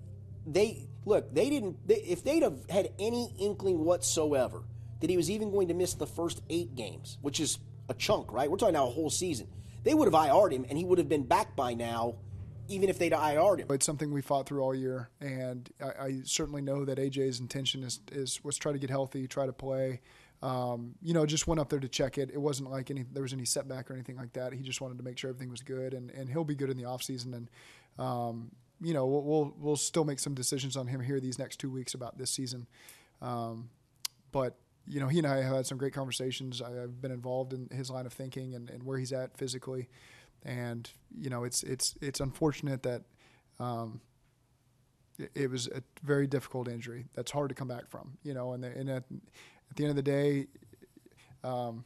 they 0.46 0.86
look, 1.06 1.32
they 1.32 1.48
didn't. 1.48 1.86
They, 1.88 1.94
if 1.96 2.22
they'd 2.24 2.42
have 2.42 2.58
had 2.68 2.90
any 2.98 3.32
inkling 3.38 3.84
whatsoever 3.86 4.62
that 5.00 5.10
he 5.10 5.16
was 5.16 5.30
even 5.30 5.50
going 5.50 5.68
to 5.68 5.74
miss 5.74 5.94
the 5.94 6.06
first 6.06 6.42
eight 6.50 6.74
games, 6.74 7.18
which 7.22 7.40
is 7.40 7.58
a 7.88 7.94
chunk, 7.94 8.32
right? 8.32 8.50
We're 8.50 8.56
talking 8.56 8.74
now 8.74 8.86
a 8.86 8.90
whole 8.90 9.10
season. 9.10 9.48
They 9.82 9.94
would 9.94 10.06
have 10.06 10.14
IR'd 10.14 10.52
him, 10.52 10.66
and 10.68 10.78
he 10.78 10.84
would 10.84 10.98
have 10.98 11.08
been 11.08 11.24
back 11.24 11.56
by 11.56 11.74
now, 11.74 12.16
even 12.68 12.88
if 12.88 12.98
they'd 12.98 13.14
IR'd 13.14 13.60
him. 13.60 13.66
It's 13.70 13.86
something 13.86 14.12
we 14.12 14.20
fought 14.20 14.46
through 14.46 14.62
all 14.62 14.74
year, 14.74 15.10
and 15.20 15.68
I, 15.80 16.04
I 16.04 16.20
certainly 16.24 16.62
know 16.62 16.84
that 16.84 16.98
AJ's 16.98 17.40
intention 17.40 17.82
is, 17.82 18.00
is 18.12 18.44
was 18.44 18.56
try 18.56 18.72
to 18.72 18.78
get 18.78 18.90
healthy, 18.90 19.26
try 19.26 19.46
to 19.46 19.52
play. 19.52 20.00
Um, 20.42 20.94
you 21.02 21.12
know, 21.12 21.26
just 21.26 21.46
went 21.46 21.60
up 21.60 21.68
there 21.68 21.80
to 21.80 21.88
check 21.88 22.16
it. 22.16 22.30
It 22.32 22.40
wasn't 22.40 22.70
like 22.70 22.90
any 22.90 23.04
there 23.10 23.22
was 23.22 23.32
any 23.32 23.44
setback 23.44 23.90
or 23.90 23.94
anything 23.94 24.16
like 24.16 24.32
that. 24.34 24.52
He 24.52 24.62
just 24.62 24.80
wanted 24.80 24.98
to 24.98 25.04
make 25.04 25.18
sure 25.18 25.30
everything 25.30 25.50
was 25.50 25.62
good, 25.62 25.94
and, 25.94 26.10
and 26.10 26.28
he'll 26.28 26.44
be 26.44 26.54
good 26.54 26.70
in 26.70 26.76
the 26.76 26.86
off 26.86 27.02
season. 27.02 27.34
And 27.34 27.50
um, 27.98 28.50
you 28.80 28.94
know, 28.94 29.06
we'll, 29.06 29.22
we'll 29.22 29.54
we'll 29.58 29.76
still 29.76 30.04
make 30.04 30.18
some 30.18 30.34
decisions 30.34 30.76
on 30.76 30.86
him 30.86 31.00
here 31.00 31.20
these 31.20 31.38
next 31.38 31.58
two 31.58 31.70
weeks 31.70 31.94
about 31.94 32.16
this 32.16 32.30
season. 32.30 32.66
Um, 33.20 33.68
but 34.32 34.56
you 34.86 35.00
know, 35.00 35.08
he 35.08 35.18
and 35.18 35.26
I 35.26 35.42
have 35.42 35.56
had 35.56 35.66
some 35.66 35.78
great 35.78 35.92
conversations. 35.92 36.60
I, 36.60 36.82
I've 36.82 37.00
been 37.00 37.12
involved 37.12 37.52
in 37.52 37.68
his 37.70 37.90
line 37.90 38.06
of 38.06 38.12
thinking 38.12 38.54
and, 38.54 38.70
and 38.70 38.82
where 38.82 38.98
he's 38.98 39.12
at 39.12 39.36
physically, 39.36 39.88
and 40.44 40.90
you 41.16 41.30
know, 41.30 41.44
it's 41.44 41.62
it's 41.62 41.94
it's 42.00 42.20
unfortunate 42.20 42.82
that 42.82 43.02
um, 43.58 44.00
it, 45.18 45.30
it 45.34 45.50
was 45.50 45.68
a 45.68 45.82
very 46.02 46.26
difficult 46.26 46.68
injury 46.68 47.06
that's 47.14 47.30
hard 47.30 47.50
to 47.50 47.54
come 47.54 47.68
back 47.68 47.88
from. 47.88 48.18
You 48.22 48.34
know, 48.34 48.52
and, 48.52 48.64
the, 48.64 48.68
and 48.68 48.88
at, 48.88 49.04
at 49.70 49.76
the 49.76 49.84
end 49.84 49.90
of 49.90 49.96
the 49.96 50.02
day, 50.02 50.46
um, 51.44 51.84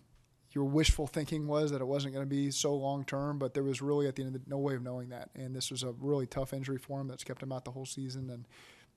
your 0.53 0.65
wishful 0.65 1.07
thinking 1.07 1.47
was 1.47 1.73
that 1.73 1.81
it 1.81 1.87
wasn't 1.87 2.15
going 2.15 2.25
to 2.25 2.31
be 2.31 2.51
so 2.51 2.75
long 2.75 3.05
term, 3.05 3.39
but 3.39 3.55
there 3.55 3.65
was 3.65 3.83
really 3.83 4.07
at 4.07 4.15
the 4.15 4.23
end 4.23 4.35
of 4.35 4.45
the, 4.45 4.51
no 4.51 4.59
way 4.59 4.75
of 4.75 4.83
knowing 4.83 5.09
that. 5.09 5.31
And 5.35 5.55
this 5.55 5.71
was 5.71 5.83
a 5.83 5.93
really 6.01 6.27
tough 6.27 6.53
injury 6.53 6.79
for 6.79 7.01
him 7.01 7.09
that's 7.09 7.25
kept 7.25 7.43
him 7.43 7.53
out 7.53 7.65
the 7.65 7.73
whole 7.73 7.87
season. 7.87 8.31
And 8.31 8.47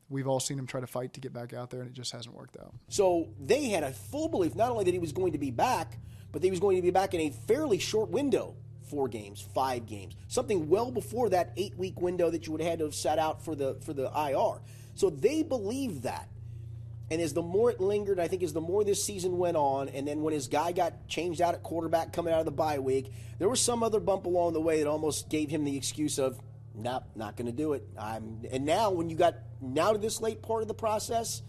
we've 0.09 0.27
all 0.27 0.39
seen 0.39 0.57
him 0.57 0.67
try 0.67 0.81
to 0.81 0.87
fight 0.87 1.13
to 1.13 1.19
get 1.19 1.33
back 1.33 1.53
out 1.53 1.69
there, 1.69 1.81
and 1.81 1.89
it 1.89 1.93
just 1.93 2.11
hasn't 2.11 2.35
worked 2.35 2.57
out. 2.57 2.73
So 2.89 3.29
they 3.39 3.65
had 3.69 3.83
a 3.83 3.91
full 3.91 4.29
belief 4.29 4.55
not 4.55 4.71
only 4.71 4.85
that 4.85 4.93
he 4.93 4.99
was 4.99 5.11
going 5.11 5.33
to 5.33 5.37
be 5.37 5.51
back, 5.51 5.97
but 6.31 6.41
that 6.41 6.47
he 6.47 6.51
was 6.51 6.59
going 6.59 6.75
to 6.77 6.81
be 6.81 6.91
back 6.91 7.13
in 7.13 7.21
a 7.21 7.29
fairly 7.29 7.79
short 7.79 8.09
window 8.09 8.55
four 8.87 9.07
games, 9.07 9.45
five 9.53 9.85
games, 9.85 10.15
something 10.27 10.69
well 10.69 10.91
before 10.91 11.29
that 11.29 11.51
eight 11.57 11.77
week 11.77 11.99
window 11.99 12.29
that 12.29 12.45
you 12.45 12.51
would 12.53 12.61
have 12.61 12.69
had 12.69 12.79
to 12.79 12.85
have 12.85 12.95
sat 12.95 13.19
out 13.19 13.43
for 13.43 13.55
the 13.55 13.75
for 13.81 13.93
the 13.93 14.09
IR. 14.15 14.61
So 14.95 15.09
they 15.09 15.43
believed 15.43 16.03
that. 16.03 16.29
And 17.09 17.21
as 17.21 17.33
the 17.33 17.41
more 17.41 17.71
it 17.71 17.79
lingered, 17.79 18.19
I 18.19 18.27
think 18.27 18.43
as 18.43 18.51
the 18.51 18.59
more 18.59 18.83
this 18.83 19.01
season 19.01 19.37
went 19.37 19.55
on, 19.55 19.87
and 19.89 20.05
then 20.05 20.23
when 20.23 20.33
his 20.33 20.49
guy 20.49 20.73
got 20.73 21.07
changed 21.07 21.41
out 21.41 21.53
at 21.53 21.63
quarterback 21.63 22.11
coming 22.11 22.33
out 22.33 22.39
of 22.39 22.45
the 22.45 22.51
bye 22.51 22.79
week, 22.79 23.13
there 23.39 23.47
was 23.47 23.61
some 23.61 23.81
other 23.81 24.01
bump 24.01 24.25
along 24.25 24.53
the 24.53 24.61
way 24.61 24.79
that 24.79 24.89
almost 24.89 25.29
gave 25.29 25.49
him 25.49 25.63
the 25.63 25.77
excuse 25.77 26.19
of, 26.19 26.37
nope, 26.77 27.03
not 27.15 27.35
going 27.35 27.47
to 27.47 27.51
do 27.51 27.73
it. 27.73 27.87
I'm, 27.99 28.41
and 28.51 28.65
now 28.65 28.91
when 28.91 29.09
you 29.09 29.15
got 29.15 29.35
now 29.61 29.91
to 29.91 29.97
this 29.97 30.21
late 30.21 30.41
part 30.41 30.61
of 30.61 30.67
the 30.67 30.73
process, 30.73 31.41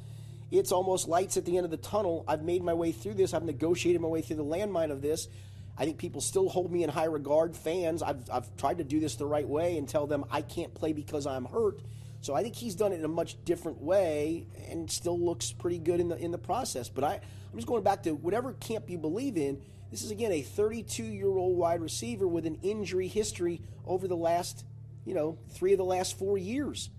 it's 0.50 0.72
almost 0.72 1.08
lights 1.08 1.36
at 1.36 1.44
the 1.44 1.56
end 1.56 1.64
of 1.64 1.70
the 1.70 1.76
tunnel. 1.76 2.24
I've 2.26 2.42
made 2.42 2.62
my 2.62 2.74
way 2.74 2.92
through 2.92 3.14
this. 3.14 3.34
I've 3.34 3.44
negotiated 3.44 4.00
my 4.00 4.08
way 4.08 4.22
through 4.22 4.36
the 4.36 4.44
landmine 4.44 4.90
of 4.90 5.02
this. 5.02 5.28
I 5.76 5.84
think 5.84 5.98
people 5.98 6.20
still 6.20 6.48
hold 6.48 6.72
me 6.72 6.82
in 6.82 6.90
high 6.90 7.04
regard. 7.04 7.56
Fans, 7.56 8.02
I've, 8.02 8.28
I've 8.32 8.56
tried 8.56 8.78
to 8.78 8.84
do 8.84 8.98
this 8.98 9.16
the 9.16 9.26
right 9.26 9.46
way 9.46 9.78
and 9.78 9.88
tell 9.88 10.06
them 10.06 10.24
I 10.30 10.42
can't 10.42 10.74
play 10.74 10.92
because 10.92 11.26
I'm 11.26 11.44
hurt. 11.44 11.80
So 12.20 12.34
I 12.34 12.42
think 12.42 12.56
he's 12.56 12.74
done 12.74 12.92
it 12.92 12.96
in 12.96 13.04
a 13.04 13.08
much 13.08 13.36
different 13.44 13.80
way 13.80 14.46
and 14.68 14.90
still 14.90 15.18
looks 15.18 15.52
pretty 15.52 15.78
good 15.78 16.00
in 16.00 16.08
the 16.08 16.16
in 16.16 16.32
the 16.32 16.38
process. 16.38 16.88
But 16.88 17.04
I, 17.04 17.14
I'm 17.14 17.54
just 17.56 17.68
going 17.68 17.84
back 17.84 18.02
to 18.04 18.12
whatever 18.12 18.54
camp 18.54 18.90
you 18.90 18.98
believe 18.98 19.36
in. 19.36 19.62
This 19.90 20.02
is 20.02 20.10
again 20.10 20.32
a 20.32 20.42
32 20.42 21.04
year 21.04 21.28
old 21.28 21.56
wide 21.56 21.80
receiver 21.80 22.26
with 22.26 22.44
an 22.44 22.58
injury 22.62 23.06
history 23.06 23.62
over 23.86 24.08
the 24.08 24.16
last, 24.16 24.64
you 25.08 25.14
know, 25.14 25.38
three 25.48 25.72
of 25.72 25.78
the 25.78 25.84
last 25.84 26.18
four 26.18 26.36
years. 26.36 26.90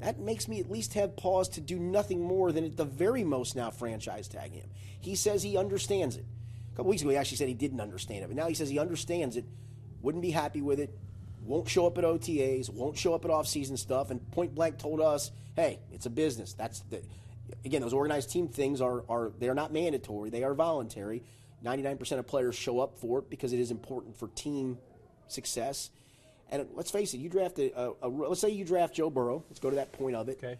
That 0.00 0.18
makes 0.18 0.48
me 0.48 0.58
at 0.58 0.70
least 0.70 0.94
have 0.94 1.16
pause 1.16 1.50
to 1.50 1.60
do 1.60 1.78
nothing 1.78 2.22
more 2.22 2.50
than 2.50 2.64
at 2.64 2.78
the 2.78 2.86
very 2.86 3.24
most 3.24 3.54
now 3.54 3.70
franchise 3.70 4.26
tag 4.26 4.52
him. 4.52 4.70
He 5.00 5.14
says 5.14 5.42
he 5.42 5.58
understands 5.58 6.16
it. 6.16 6.24
A 6.72 6.76
couple 6.76 6.88
weeks 6.88 7.02
ago, 7.02 7.10
he 7.10 7.16
actually 7.18 7.36
said 7.36 7.48
he 7.48 7.54
didn't 7.54 7.82
understand 7.82 8.24
it, 8.24 8.28
but 8.28 8.36
now 8.36 8.48
he 8.48 8.54
says 8.54 8.70
he 8.70 8.78
understands 8.78 9.36
it, 9.36 9.44
wouldn't 10.00 10.22
be 10.22 10.30
happy 10.30 10.62
with 10.62 10.80
it, 10.80 10.98
won't 11.44 11.68
show 11.68 11.86
up 11.86 11.98
at 11.98 12.04
OTAs, 12.04 12.70
won't 12.70 12.96
show 12.96 13.12
up 13.12 13.26
at 13.26 13.30
off-season 13.30 13.76
stuff, 13.76 14.10
and 14.10 14.28
point 14.30 14.54
blank 14.54 14.78
told 14.78 15.02
us, 15.02 15.30
"Hey, 15.54 15.78
it's 15.92 16.06
a 16.06 16.10
business. 16.10 16.54
That's 16.54 16.80
the 16.88 17.02
again 17.66 17.82
those 17.82 17.92
organized 17.92 18.30
team 18.30 18.48
things 18.48 18.80
are 18.80 19.04
are 19.10 19.30
they 19.38 19.50
are 19.50 19.54
not 19.54 19.74
mandatory. 19.74 20.30
They 20.30 20.42
are 20.42 20.54
voluntary. 20.54 21.22
99% 21.62 22.18
of 22.18 22.26
players 22.26 22.56
show 22.56 22.80
up 22.80 22.98
for 22.98 23.20
it 23.20 23.30
because 23.30 23.52
it 23.52 23.60
is 23.60 23.70
important 23.70 24.16
for 24.16 24.28
team 24.28 24.78
success. 25.28 25.90
And 26.52 26.68
let's 26.74 26.90
face 26.90 27.14
it, 27.14 27.18
you 27.18 27.30
draft 27.30 27.58
a, 27.58 27.72
a, 27.76 27.92
a 28.02 28.08
let's 28.08 28.40
say 28.40 28.50
you 28.50 28.64
draft 28.64 28.94
Joe 28.94 29.10
Burrow. 29.10 29.42
Let's 29.48 29.58
go 29.58 29.70
to 29.70 29.76
that 29.76 29.92
point 29.92 30.14
of 30.14 30.28
it. 30.28 30.38
Okay. 30.42 30.58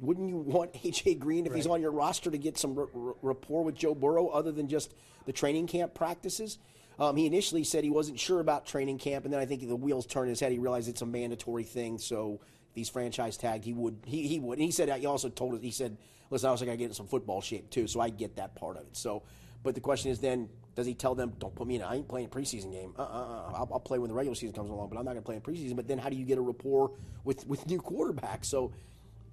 Wouldn't 0.00 0.28
you 0.28 0.36
want 0.36 0.72
AJ 0.84 1.18
Green 1.18 1.46
if 1.46 1.54
he's 1.54 1.66
on 1.66 1.80
your 1.80 1.90
roster 1.90 2.30
to 2.30 2.38
get 2.38 2.58
some 2.58 2.78
r- 2.78 2.88
r- 2.94 3.14
rapport 3.22 3.64
with 3.64 3.74
Joe 3.74 3.94
Burrow 3.94 4.28
other 4.28 4.52
than 4.52 4.68
just 4.68 4.94
the 5.24 5.32
training 5.32 5.66
camp 5.66 5.94
practices? 5.94 6.58
Um, 6.98 7.16
he 7.16 7.26
initially 7.26 7.64
said 7.64 7.84
he 7.84 7.90
wasn't 7.90 8.18
sure 8.18 8.40
about 8.40 8.66
training 8.66 8.98
camp, 8.98 9.24
and 9.24 9.32
then 9.34 9.40
I 9.40 9.46
think 9.46 9.66
the 9.66 9.76
wheels 9.76 10.06
turned 10.06 10.26
in 10.26 10.30
his 10.30 10.40
head. 10.40 10.52
He 10.52 10.58
realized 10.58 10.88
it's 10.88 11.02
a 11.02 11.06
mandatory 11.06 11.64
thing, 11.64 11.98
so 11.98 12.40
these 12.74 12.88
franchise 12.88 13.36
tagged, 13.36 13.64
he 13.64 13.72
would. 13.74 13.98
He, 14.06 14.26
he 14.26 14.38
would. 14.38 14.58
And 14.58 14.64
he 14.64 14.70
said 14.70 14.88
he 14.98 15.06
also 15.06 15.28
told 15.28 15.54
us. 15.54 15.60
He 15.60 15.70
said, 15.70 15.98
"Listen, 16.30 16.48
I 16.48 16.50
also 16.50 16.64
got 16.64 16.72
to 16.72 16.76
get 16.78 16.86
in 16.86 16.94
some 16.94 17.06
football 17.06 17.40
shape 17.40 17.70
too." 17.70 17.86
So 17.86 18.00
I 18.00 18.08
get 18.08 18.36
that 18.36 18.54
part 18.54 18.76
of 18.76 18.82
it. 18.82 18.96
So, 18.96 19.22
but 19.62 19.74
the 19.74 19.80
question 19.80 20.10
is 20.10 20.20
then. 20.20 20.48
Does 20.76 20.86
he 20.86 20.94
tell 20.94 21.14
them, 21.14 21.32
"Don't 21.38 21.54
put 21.54 21.66
me 21.66 21.76
in"? 21.76 21.82
I 21.82 21.96
ain't 21.96 22.06
playing 22.06 22.28
preseason 22.28 22.70
game. 22.70 22.92
Uh, 22.98 23.02
uh, 23.02 23.04
uh 23.04 23.52
I'll, 23.54 23.68
I'll 23.72 23.80
play 23.80 23.98
when 23.98 24.08
the 24.08 24.14
regular 24.14 24.34
season 24.34 24.54
comes 24.54 24.70
along, 24.70 24.90
but 24.90 24.98
I'm 24.98 25.04
not 25.04 25.12
going 25.12 25.22
to 25.22 25.26
play 25.26 25.36
in 25.36 25.40
preseason. 25.40 25.74
But 25.74 25.88
then, 25.88 25.98
how 25.98 26.10
do 26.10 26.16
you 26.16 26.24
get 26.24 26.38
a 26.38 26.42
rapport 26.42 26.92
with 27.24 27.46
with 27.46 27.66
new 27.66 27.80
quarterbacks? 27.80 28.44
So, 28.44 28.72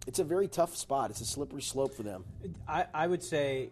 it's 0.08 0.20
a 0.20 0.24
very 0.24 0.48
tough 0.48 0.76
spot. 0.76 1.12
It's 1.12 1.22
a 1.22 1.26
slippery 1.26 1.62
slope 1.62 1.94
for 1.94 2.04
them. 2.04 2.24
I, 2.68 2.86
I 2.94 3.08
would 3.08 3.24
say 3.24 3.72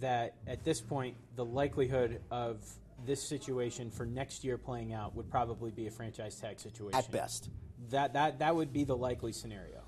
that 0.00 0.34
at 0.46 0.64
this 0.64 0.80
point, 0.80 1.16
the 1.36 1.44
likelihood 1.44 2.20
of 2.30 2.58
this 3.06 3.22
situation 3.22 3.90
for 3.90 4.06
next 4.06 4.44
year 4.44 4.58
playing 4.58 4.92
out 4.92 5.14
would 5.14 5.30
probably 5.30 5.70
be 5.70 5.86
a 5.86 5.90
franchise 5.90 6.36
tag 6.36 6.60
situation 6.60 6.98
At 6.98 7.10
best. 7.10 7.50
That 7.90 8.12
that 8.14 8.38
that 8.40 8.54
would 8.54 8.72
be 8.72 8.84
the 8.84 8.96
likely 8.96 9.32
scenario. 9.32 9.82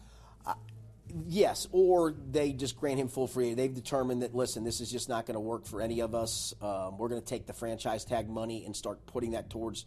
Yes, 1.26 1.68
or 1.72 2.14
they 2.30 2.52
just 2.52 2.78
grant 2.78 2.98
him 2.98 3.08
full 3.08 3.26
free. 3.26 3.52
They've 3.52 3.72
determined 3.72 4.22
that 4.22 4.34
listen, 4.34 4.64
this 4.64 4.80
is 4.80 4.90
just 4.90 5.08
not 5.08 5.26
going 5.26 5.34
to 5.34 5.40
work 5.40 5.66
for 5.66 5.82
any 5.82 6.00
of 6.00 6.14
us. 6.14 6.54
Um, 6.62 6.96
we're 6.96 7.08
going 7.08 7.20
to 7.20 7.26
take 7.26 7.46
the 7.46 7.52
franchise 7.52 8.04
tag 8.04 8.30
money 8.30 8.64
and 8.64 8.74
start 8.74 9.04
putting 9.06 9.32
that 9.32 9.50
towards, 9.50 9.84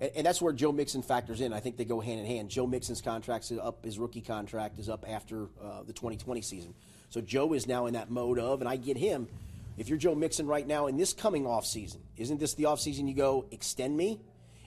and, 0.00 0.10
and, 0.14 0.26
that's 0.26 0.42
where 0.42 0.52
Joe 0.52 0.72
Mixon 0.72 1.02
factors 1.02 1.40
in. 1.40 1.54
I 1.54 1.60
think 1.60 1.78
they 1.78 1.86
go 1.86 2.00
hand 2.00 2.20
in 2.20 2.26
hand. 2.26 2.50
Joe 2.50 2.66
Mixon's 2.66 3.00
contract 3.00 3.50
is 3.50 3.58
up; 3.58 3.84
his 3.84 3.98
rookie 3.98 4.20
contract 4.20 4.78
is 4.78 4.90
up 4.90 5.06
after 5.08 5.44
uh, 5.62 5.82
the 5.86 5.94
2020 5.94 6.42
season. 6.42 6.74
So 7.08 7.22
Joe 7.22 7.54
is 7.54 7.66
now 7.66 7.86
in 7.86 7.94
that 7.94 8.10
mode 8.10 8.38
of, 8.38 8.60
and 8.60 8.68
I 8.68 8.76
get 8.76 8.98
him. 8.98 9.28
If 9.78 9.88
you're 9.88 9.98
Joe 9.98 10.14
Mixon 10.14 10.46
right 10.46 10.66
now 10.66 10.88
in 10.88 10.98
this 10.98 11.14
coming 11.14 11.46
off 11.46 11.64
season, 11.64 12.02
isn't 12.16 12.38
this 12.38 12.54
the 12.54 12.66
off 12.66 12.80
season 12.80 13.08
you 13.08 13.14
go 13.14 13.46
extend 13.50 13.96
me? 13.96 14.20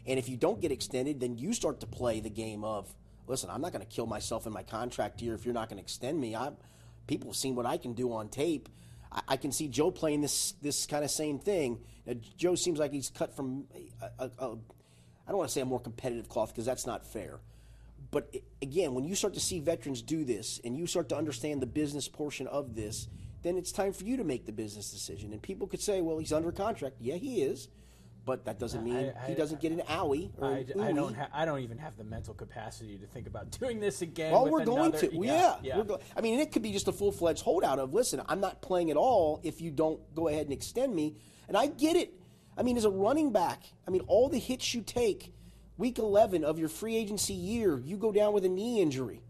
And 0.07 0.17
if 0.17 0.27
you 0.27 0.37
don't 0.37 0.59
get 0.59 0.71
extended, 0.71 1.19
then 1.19 1.37
you 1.37 1.53
start 1.53 1.81
to 1.81 1.87
play 1.87 2.19
the 2.19 2.29
game 2.29 2.63
of 2.63 2.91
listen, 3.29 3.49
I'm 3.49 3.61
not 3.61 3.71
going 3.71 3.85
to 3.85 3.91
kill 3.91 4.07
myself 4.07 4.45
in 4.47 4.53
my 4.53 4.63
contract 4.63 5.21
here 5.21 5.33
if 5.35 5.45
you're 5.45 5.53
not 5.53 5.69
going 5.69 5.77
to 5.77 5.83
extend 5.83 6.19
me. 6.19 6.35
I'm, 6.35 6.57
people 7.07 7.29
have 7.29 7.37
seen 7.37 7.55
what 7.55 7.65
I 7.65 7.77
can 7.77 7.93
do 7.93 8.11
on 8.11 8.27
tape. 8.27 8.67
I, 9.11 9.21
I 9.29 9.37
can 9.37 9.51
see 9.51 9.67
Joe 9.67 9.91
playing 9.91 10.21
this 10.21 10.53
this 10.61 10.85
kind 10.85 11.03
of 11.05 11.11
same 11.11 11.39
thing. 11.39 11.79
Now, 12.05 12.15
Joe 12.37 12.55
seems 12.55 12.79
like 12.79 12.91
he's 12.91 13.09
cut 13.09 13.35
from 13.35 13.65
a, 14.01 14.23
a, 14.23 14.31
a 14.39 14.57
I 15.27 15.31
don't 15.31 15.37
want 15.37 15.49
to 15.49 15.53
say 15.53 15.61
a 15.61 15.65
more 15.65 15.79
competitive 15.79 16.27
cloth 16.27 16.49
because 16.49 16.65
that's 16.65 16.87
not 16.87 17.05
fair. 17.05 17.39
But 18.11 18.33
again, 18.61 18.95
when 18.95 19.03
you 19.03 19.13
start 19.13 19.35
to 19.35 19.39
see 19.39 19.59
veterans 19.59 20.01
do 20.01 20.23
this 20.23 20.59
and 20.63 20.75
you 20.75 20.87
start 20.87 21.09
to 21.09 21.15
understand 21.15 21.61
the 21.61 21.67
business 21.67 22.07
portion 22.07 22.47
of 22.47 22.73
this, 22.73 23.07
then 23.43 23.55
it's 23.55 23.71
time 23.71 23.93
for 23.93 24.03
you 24.03 24.17
to 24.17 24.23
make 24.23 24.47
the 24.47 24.51
business 24.51 24.89
decision. 24.89 25.31
And 25.31 25.41
people 25.41 25.67
could 25.67 25.81
say, 25.81 26.01
well, 26.01 26.17
he's 26.17 26.33
under 26.33 26.51
contract. 26.51 26.95
Yeah, 26.99 27.15
he 27.15 27.43
is 27.43 27.67
but 28.29 28.45
that 28.45 28.59
doesn't 28.59 28.83
mean 28.83 28.95
I, 28.95 29.25
I, 29.25 29.27
he 29.29 29.33
doesn't 29.33 29.59
get 29.59 29.71
an 29.71 29.79
owie. 29.89 30.29
Or 30.37 30.49
I, 30.49 30.63
I 30.79 30.91
don't. 30.91 31.15
Ha- 31.15 31.29
I 31.33 31.45
don't 31.45 31.61
even 31.61 31.79
have 31.79 31.97
the 31.97 32.03
mental 32.03 32.35
capacity 32.35 32.95
to 32.99 33.07
think 33.07 33.25
about 33.25 33.49
doing 33.59 33.79
this 33.79 34.03
again. 34.03 34.31
Well, 34.31 34.47
we're 34.47 34.65
going 34.65 34.93
another, 34.93 35.07
to. 35.07 35.15
Yeah, 35.15 35.55
yeah. 35.63 35.77
yeah. 35.77 35.83
Go- 35.83 35.99
I 36.15 36.21
mean, 36.21 36.39
it 36.39 36.51
could 36.51 36.61
be 36.61 36.71
just 36.71 36.87
a 36.87 36.91
full 36.91 37.11
fledged 37.11 37.41
holdout 37.41 37.79
of 37.79 37.91
listen. 37.91 38.21
I'm 38.29 38.39
not 38.39 38.61
playing 38.61 38.91
at 38.91 38.97
all 38.97 39.41
if 39.41 39.61
you 39.61 39.71
don't 39.71 39.99
go 40.13 40.27
ahead 40.27 40.43
and 40.43 40.53
extend 40.53 40.93
me. 40.93 41.15
And 41.47 41.57
I 41.57 41.65
get 41.65 41.95
it. 41.95 42.13
I 42.55 42.61
mean, 42.61 42.77
as 42.77 42.85
a 42.85 42.91
running 42.91 43.31
back, 43.31 43.63
I 43.87 43.89
mean, 43.89 44.03
all 44.05 44.29
the 44.29 44.37
hits 44.37 44.75
you 44.75 44.81
take, 44.81 45.33
week 45.75 45.97
11 45.97 46.43
of 46.43 46.59
your 46.59 46.69
free 46.69 46.95
agency 46.95 47.33
year, 47.33 47.79
you 47.79 47.97
go 47.97 48.11
down 48.11 48.33
with 48.33 48.45
a 48.45 48.49
knee 48.49 48.79
injury. 48.79 49.23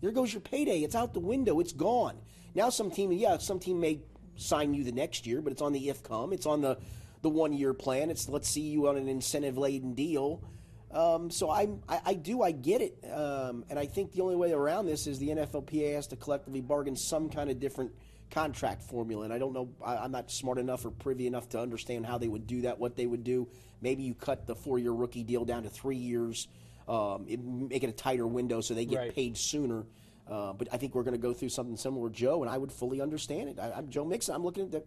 There 0.00 0.12
goes 0.12 0.32
your 0.32 0.42
payday. 0.42 0.80
It's 0.80 0.94
out 0.94 1.14
the 1.14 1.20
window. 1.20 1.58
It's 1.58 1.72
gone. 1.72 2.18
Now, 2.54 2.70
some 2.70 2.92
team, 2.92 3.10
yeah, 3.10 3.38
some 3.38 3.58
team 3.58 3.80
may 3.80 4.02
sign 4.36 4.72
you 4.72 4.84
the 4.84 4.92
next 4.92 5.26
year, 5.26 5.42
but 5.42 5.52
it's 5.52 5.62
on 5.62 5.72
the 5.72 5.88
if 5.88 6.04
come. 6.04 6.32
It's 6.32 6.46
on 6.46 6.60
the 6.60 6.78
the 7.26 7.30
one 7.30 7.52
year 7.52 7.74
plan. 7.74 8.08
It's 8.08 8.28
let's 8.28 8.48
see 8.48 8.60
you 8.60 8.86
on 8.86 8.96
an 8.96 9.08
incentive 9.08 9.58
laden 9.58 9.94
deal. 9.94 10.44
Um, 10.92 11.28
so 11.28 11.50
I, 11.50 11.66
I, 11.88 12.00
I, 12.06 12.14
do, 12.14 12.40
I 12.40 12.52
get 12.52 12.80
it. 12.80 13.04
Um, 13.12 13.64
and 13.68 13.80
I 13.80 13.86
think 13.86 14.12
the 14.12 14.20
only 14.20 14.36
way 14.36 14.52
around 14.52 14.86
this 14.86 15.08
is 15.08 15.18
the 15.18 15.30
NFLPA 15.30 15.96
has 15.96 16.06
to 16.06 16.16
collectively 16.16 16.60
bargain 16.60 16.94
some 16.94 17.28
kind 17.28 17.50
of 17.50 17.58
different 17.58 17.90
contract 18.30 18.84
formula. 18.84 19.24
And 19.24 19.32
I 19.32 19.38
don't 19.38 19.52
know, 19.52 19.68
I, 19.84 20.04
am 20.04 20.12
not 20.12 20.30
smart 20.30 20.58
enough 20.58 20.84
or 20.84 20.92
privy 20.92 21.26
enough 21.26 21.48
to 21.48 21.60
understand 21.60 22.06
how 22.06 22.16
they 22.16 22.28
would 22.28 22.46
do 22.46 22.60
that, 22.60 22.78
what 22.78 22.94
they 22.94 23.06
would 23.06 23.24
do. 23.24 23.48
Maybe 23.80 24.04
you 24.04 24.14
cut 24.14 24.46
the 24.46 24.54
four 24.54 24.78
year 24.78 24.92
rookie 24.92 25.24
deal 25.24 25.44
down 25.44 25.64
to 25.64 25.68
three 25.68 25.96
years, 25.96 26.46
um, 26.86 27.26
it, 27.26 27.42
make 27.42 27.82
it 27.82 27.88
a 27.88 27.92
tighter 27.92 28.26
window 28.26 28.60
so 28.60 28.72
they 28.72 28.86
get 28.86 28.98
right. 28.98 29.14
paid 29.14 29.36
sooner. 29.36 29.84
Uh, 30.30 30.52
but 30.52 30.68
I 30.72 30.76
think 30.76 30.94
we're 30.94 31.02
going 31.02 31.14
to 31.14 31.18
go 31.18 31.34
through 31.34 31.48
something 31.48 31.76
similar 31.76 32.08
Joe, 32.08 32.44
and 32.44 32.50
I 32.50 32.56
would 32.56 32.70
fully 32.70 33.00
understand 33.00 33.48
it. 33.48 33.58
I, 33.58 33.78
am 33.78 33.90
Joe 33.90 34.04
Mixon. 34.04 34.36
I'm 34.36 34.44
looking 34.44 34.62
at 34.62 34.70
the. 34.70 34.84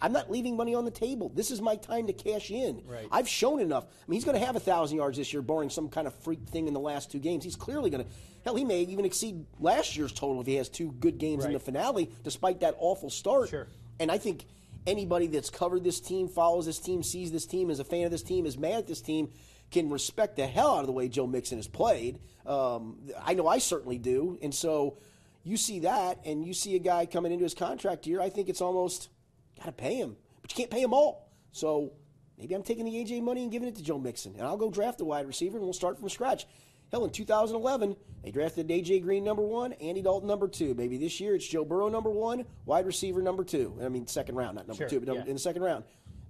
I'm 0.00 0.12
not 0.12 0.30
leaving 0.30 0.56
money 0.56 0.74
on 0.74 0.84
the 0.84 0.90
table. 0.90 1.30
This 1.34 1.50
is 1.50 1.60
my 1.60 1.76
time 1.76 2.06
to 2.08 2.12
cash 2.12 2.50
in. 2.50 2.82
Right. 2.86 3.08
I've 3.10 3.28
shown 3.28 3.60
enough. 3.60 3.84
I 3.84 3.88
mean, 4.06 4.16
he's 4.16 4.24
going 4.24 4.38
to 4.38 4.44
have 4.44 4.56
a 4.56 4.60
thousand 4.60 4.98
yards 4.98 5.16
this 5.16 5.32
year, 5.32 5.42
barring 5.42 5.70
some 5.70 5.88
kind 5.88 6.06
of 6.06 6.14
freak 6.16 6.46
thing 6.48 6.68
in 6.68 6.74
the 6.74 6.80
last 6.80 7.10
two 7.10 7.18
games. 7.18 7.44
He's 7.44 7.56
clearly 7.56 7.90
going 7.90 8.04
to. 8.04 8.10
Hell, 8.44 8.56
he 8.56 8.64
may 8.64 8.82
even 8.82 9.04
exceed 9.04 9.46
last 9.58 9.96
year's 9.96 10.12
total 10.12 10.40
if 10.40 10.46
he 10.46 10.56
has 10.56 10.68
two 10.68 10.92
good 10.92 11.18
games 11.18 11.44
right. 11.44 11.48
in 11.48 11.52
the 11.54 11.60
finale, 11.60 12.10
despite 12.22 12.60
that 12.60 12.74
awful 12.78 13.08
start. 13.08 13.48
Sure. 13.48 13.66
And 13.98 14.10
I 14.10 14.18
think 14.18 14.44
anybody 14.86 15.26
that's 15.26 15.48
covered 15.50 15.82
this 15.82 16.00
team, 16.00 16.28
follows 16.28 16.66
this 16.66 16.78
team, 16.78 17.02
sees 17.02 17.32
this 17.32 17.46
team, 17.46 17.70
is 17.70 17.80
a 17.80 17.84
fan 17.84 18.04
of 18.04 18.10
this 18.10 18.22
team, 18.22 18.44
is 18.44 18.58
mad 18.58 18.74
at 18.74 18.86
this 18.86 19.00
team, 19.00 19.30
can 19.70 19.88
respect 19.88 20.36
the 20.36 20.46
hell 20.46 20.76
out 20.76 20.80
of 20.80 20.86
the 20.86 20.92
way 20.92 21.08
Joe 21.08 21.26
Mixon 21.26 21.58
has 21.58 21.66
played. 21.66 22.18
Um, 22.44 22.98
I 23.22 23.34
know 23.34 23.48
I 23.48 23.58
certainly 23.58 23.98
do. 23.98 24.38
And 24.42 24.54
so 24.54 24.98
you 25.42 25.56
see 25.56 25.80
that, 25.80 26.18
and 26.24 26.44
you 26.44 26.52
see 26.54 26.76
a 26.76 26.78
guy 26.78 27.06
coming 27.06 27.32
into 27.32 27.44
his 27.44 27.54
contract 27.54 28.04
here. 28.04 28.20
I 28.20 28.28
think 28.28 28.48
it's 28.48 28.60
almost 28.60 29.08
got 29.56 29.66
to 29.66 29.72
pay 29.72 29.96
him 29.96 30.16
but 30.44 30.52
you 30.52 30.62
can't 30.62 30.70
pay 30.70 30.82
them 30.82 30.92
all. 30.92 31.30
So 31.52 31.92
maybe 32.36 32.54
I'm 32.54 32.62
taking 32.62 32.84
the 32.84 32.92
AJ 32.92 33.22
money 33.22 33.42
and 33.42 33.50
giving 33.50 33.66
it 33.66 33.76
to 33.76 33.82
Joe 33.82 33.98
Mixon, 33.98 34.34
and 34.34 34.42
I'll 34.42 34.58
go 34.58 34.70
draft 34.70 35.00
a 35.00 35.04
wide 35.04 35.26
receiver, 35.26 35.56
and 35.56 35.64
we'll 35.64 35.72
start 35.72 35.98
from 35.98 36.10
scratch. 36.10 36.46
Hell, 36.92 37.06
in 37.06 37.10
2011, 37.10 37.96
they 38.22 38.30
drafted 38.30 38.68
AJ 38.68 39.02
Green 39.02 39.24
number 39.24 39.42
one, 39.42 39.72
Andy 39.74 40.02
Dalton 40.02 40.28
number 40.28 40.46
two. 40.46 40.74
Maybe 40.74 40.98
this 40.98 41.18
year 41.18 41.34
it's 41.34 41.46
Joe 41.46 41.64
Burrow 41.64 41.88
number 41.88 42.10
one, 42.10 42.44
wide 42.66 42.84
receiver 42.84 43.22
number 43.22 43.42
two. 43.42 43.74
I 43.82 43.88
mean, 43.88 44.06
second 44.06 44.34
round, 44.34 44.56
not 44.56 44.68
number 44.68 44.82
sure, 44.82 44.88
two, 44.88 45.00
but 45.00 45.14
yeah. 45.14 45.24
in 45.24 45.32
the 45.32 45.38
second 45.38 45.62
round. 45.62 45.84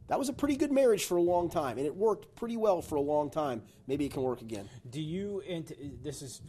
That 0.07 0.19
was 0.19 0.29
a 0.29 0.33
pretty 0.33 0.57
good 0.57 0.71
marriage 0.71 1.07
for 1.07 1.17
a 1.17 1.23
long 1.23 1.51
time, 1.51 1.77
and 1.77 1.87
it 1.87 1.97
worked 1.97 2.37
pretty 2.37 2.57
well 2.57 2.83
for 2.83 2.95
a 2.95 3.01
long 3.01 3.31
time. 3.31 3.63
Maybe 3.89 4.05
it 4.07 4.13
can 4.13 4.23
work 4.23 4.43
again. 4.43 4.69
Do 4.89 5.01
you? 5.01 5.43
And 5.49 5.73
this 6.03 6.23
is 6.23 6.41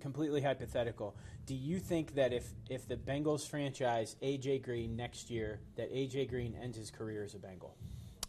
completely 0.00 0.40
hypothetical. 0.40 1.16
Do 1.46 1.54
you 1.54 1.78
think 1.78 2.14
that 2.14 2.32
if 2.32 2.52
if 2.68 2.86
the 2.86 2.96
Bengals 2.96 3.46
franchise 3.46 4.16
AJ 4.22 4.62
Green 4.62 4.96
next 4.96 5.30
year, 5.30 5.60
that 5.76 5.92
AJ 5.92 6.28
Green 6.28 6.54
ends 6.60 6.76
his 6.76 6.90
career 6.90 7.24
as 7.24 7.34
a 7.34 7.38
Bengal? 7.38 7.76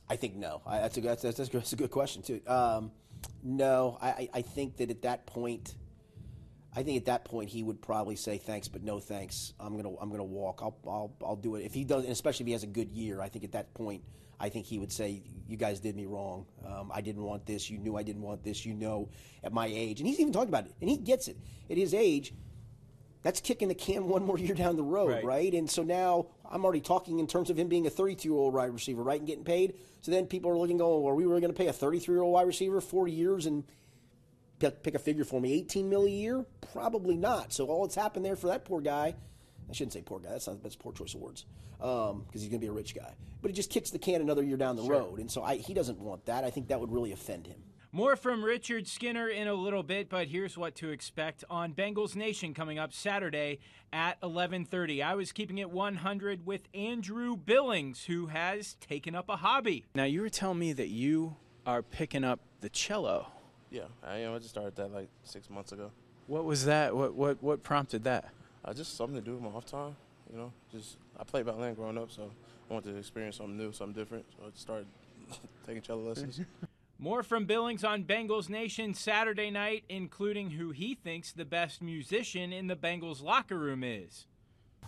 I 0.10 0.16
think 0.18 0.36
no. 0.36 0.62
I, 0.66 0.80
that's, 0.80 0.98
a, 0.98 1.02
that's, 1.02 1.22
that's, 1.22 1.38
that's, 1.38 1.74
a 1.74 1.76
good 1.78 1.92
question 1.92 2.22
too. 2.22 2.42
Um, 2.46 2.92
no, 3.44 3.98
I, 4.02 4.28
I 4.34 4.42
think 4.42 4.76
that 4.78 4.90
at 4.90 5.04
that 5.04 5.26
point, 5.26 5.76
I 6.74 6.84
think 6.84 6.98
at 6.98 7.06
that 7.06 7.26
point 7.26 7.50
he 7.50 7.64
would 7.64 7.82
probably 7.82 8.16
say 8.16 8.38
thanks, 8.38 8.68
but 8.68 8.84
no 8.84 9.00
thanks. 9.00 9.54
I'm 9.60 9.76
gonna 9.76 9.96
I'm 10.00 10.10
gonna 10.10 10.24
walk. 10.24 10.60
I'll 10.62 10.78
I'll, 10.88 11.14
I'll 11.24 11.36
do 11.36 11.56
it 11.56 11.66
if 11.66 11.74
he 11.74 11.84
does, 11.84 12.06
especially 12.06 12.46
if 12.46 12.48
he 12.48 12.54
has 12.54 12.64
a 12.64 12.68
good 12.68 12.92
year. 12.92 13.22
I 13.22 13.28
think 13.28 13.44
at 13.44 13.52
that 13.52 13.74
point 13.74 14.04
I 14.40 14.50
think 14.50 14.66
he 14.66 14.80
would 14.80 14.92
say, 14.92 15.22
"You 15.48 15.58
guys 15.58 15.80
did 15.80 15.96
me 15.96 16.06
wrong. 16.06 16.46
Um, 16.66 16.92
I 16.94 17.02
didn't 17.02 17.24
want 17.24 17.46
this. 17.46 17.70
You 17.70 17.78
knew 17.78 17.96
I 17.98 18.04
didn't 18.04 18.24
want 18.24 18.44
this. 18.44 18.66
You 18.66 18.74
know, 18.74 19.10
at 19.44 19.54
my 19.54 19.68
age." 19.68 20.00
And 20.00 20.08
he's 20.08 20.20
even 20.20 20.32
talking 20.34 20.50
about 20.50 20.66
it, 20.66 20.74
and 20.80 20.90
he 20.90 20.98
gets 20.98 21.28
it. 21.28 21.38
At 21.70 21.78
his 21.78 21.94
age, 21.94 22.34
that's 23.22 23.42
kicking 23.42 23.68
the 23.68 23.76
can 23.76 24.08
one 24.08 24.26
more 24.26 24.40
year 24.40 24.56
down 24.56 24.78
the 24.78 24.84
road, 24.84 25.12
right? 25.12 25.26
right? 25.26 25.54
And 25.54 25.70
so 25.70 25.84
now 25.84 26.28
I'm 26.50 26.64
already 26.64 26.82
talking 26.82 27.20
in 27.20 27.28
terms 27.28 27.50
of 27.50 27.58
him 27.58 27.68
being 27.68 27.86
a 27.86 27.90
32 27.90 28.30
year 28.30 28.38
old 28.38 28.54
wide 28.54 28.74
receiver, 28.74 29.04
right, 29.04 29.20
and 29.20 29.28
getting 29.28 29.44
paid. 29.44 29.76
So 30.02 30.12
then 30.12 30.26
people 30.26 30.50
are 30.50 30.58
looking, 30.58 30.78
going, 30.78 31.04
"Well, 31.04 31.12
are 31.12 31.16
we 31.16 31.26
really 31.26 31.42
going 31.42 31.54
to 31.54 31.58
pay 31.58 31.68
a 31.68 31.74
33 31.74 32.16
year 32.16 32.24
old 32.24 32.34
wide 32.34 32.48
receiver 32.48 32.80
four 32.80 33.10
years 33.10 33.46
and?" 33.46 33.66
Pick 34.70 34.96
a 34.96 35.00
figure 35.00 35.24
for 35.24 35.42
me, 35.42 35.54
18 35.54 35.90
mil 35.90 36.06
a 36.06 36.10
year? 36.10 36.46
Probably 36.72 37.18
not. 37.18 37.52
So 37.52 37.68
all 37.68 37.84
that's 37.84 37.96
happened 37.96 38.26
there 38.26 38.36
for 38.36 38.48
that 38.48 38.66
poor 38.66 38.82
guy 38.82 39.16
I 39.72 39.74
shouldn't 39.74 39.94
say 39.94 40.02
poor 40.02 40.20
guy. 40.20 40.32
That's 40.32 40.48
not 40.48 40.62
that's 40.62 40.76
poor 40.76 40.92
choice 40.92 41.14
of 41.14 41.22
words 41.22 41.46
because 41.78 42.12
um, 42.12 42.26
he's 42.34 42.44
going 42.44 42.60
to 42.60 42.60
be 42.60 42.68
a 42.68 42.74
rich 42.74 42.94
guy. 42.94 43.16
But 43.42 43.50
he 43.50 43.56
just 43.56 43.70
kicks 43.70 43.90
the 43.90 43.98
can 43.98 44.22
another 44.22 44.44
year 44.44 44.58
down 44.58 44.76
the 44.76 44.84
sure. 44.84 44.92
road, 44.92 45.20
and 45.20 45.32
so 45.32 45.42
I, 45.42 45.56
he 45.56 45.74
doesn't 45.74 46.00
want 46.00 46.26
that. 46.26 46.44
I 46.44 46.52
think 46.52 46.68
that 46.68 46.80
would 46.80 46.92
really 46.92 47.12
offend 47.12 47.48
him. 47.48 47.64
More 47.94 48.16
from 48.16 48.44
Richard 48.44 48.88
Skinner 48.88 49.28
in 49.28 49.48
a 49.48 49.54
little 49.54 49.84
bit, 49.84 50.08
but 50.08 50.28
here's 50.28 50.58
what 50.58 50.76
to 50.76 50.92
expect 50.92 51.44
on 51.50 51.74
Bengals 51.74 52.16
Nation 52.16 52.54
coming 52.54 52.80
up 52.80 52.94
Saturday 52.94 53.60
at 53.92 54.20
11:30. 54.22 55.02
I 55.02 55.16
was 55.16 55.32
keeping 55.32 55.58
it 55.58 55.72
100 55.72 56.46
with 56.46 56.68
Andrew 56.74 57.38
Billings, 57.38 58.06
who 58.06 58.28
has 58.28 58.76
taken 58.76 59.16
up 59.16 59.30
a 59.30 59.38
hobby. 59.38 59.86
Now 59.96 60.04
you 60.04 60.22
were 60.22 60.30
telling 60.30 60.60
me 60.60 60.74
that 60.74 60.90
you 60.90 61.38
are 61.66 61.82
picking 61.82 62.24
up 62.24 62.42
the 62.60 62.70
cello. 62.70 63.28
Yeah, 63.72 63.84
I 64.04 64.18
am. 64.18 64.34
I 64.34 64.38
just 64.38 64.50
started 64.50 64.76
that 64.76 64.94
like 64.94 65.08
six 65.24 65.50
months 65.50 65.72
ago. 65.72 65.92
What 66.28 66.44
was 66.44 66.66
that? 66.66 66.96
What 66.96 67.16
what 67.16 67.42
what 67.42 67.64
prompted 67.64 68.04
that? 68.04 68.30
Uh, 68.64 68.74
just 68.74 68.98
something 68.98 69.16
to 69.16 69.22
do 69.22 69.34
with 69.34 69.42
my 69.42 69.50
off 69.50 69.66
time. 69.66 69.96
You 70.32 70.38
know, 70.38 70.54
just 70.72 70.98
I 71.18 71.24
played 71.24 71.46
violin 71.46 71.74
growing 71.74 71.98
up, 71.98 72.12
so 72.12 72.30
I 72.70 72.74
wanted 72.74 72.92
to 72.92 72.98
experience 72.98 73.38
something 73.38 73.58
new, 73.58 73.72
something 73.72 73.96
different. 73.96 74.26
So 74.38 74.44
I 74.46 74.50
started 74.54 74.88
taking 75.66 75.82
cello 75.82 76.08
lessons. 76.08 76.42
More 77.00 77.24
from 77.24 77.46
Billings 77.46 77.84
on 77.84 78.04
Bengals 78.04 78.48
Nation 78.48 78.94
Saturday 78.94 79.50
night, 79.50 79.86
including 79.90 80.52
who 80.52 80.70
he 80.70 80.94
thinks 80.94 81.32
the 81.32 81.46
best 81.46 81.82
musician 81.82 82.54
in 82.54 82.68
the 82.68 82.76
Bengals 82.76 83.24
locker 83.24 83.58
room 83.58 83.84
is. 83.84 84.28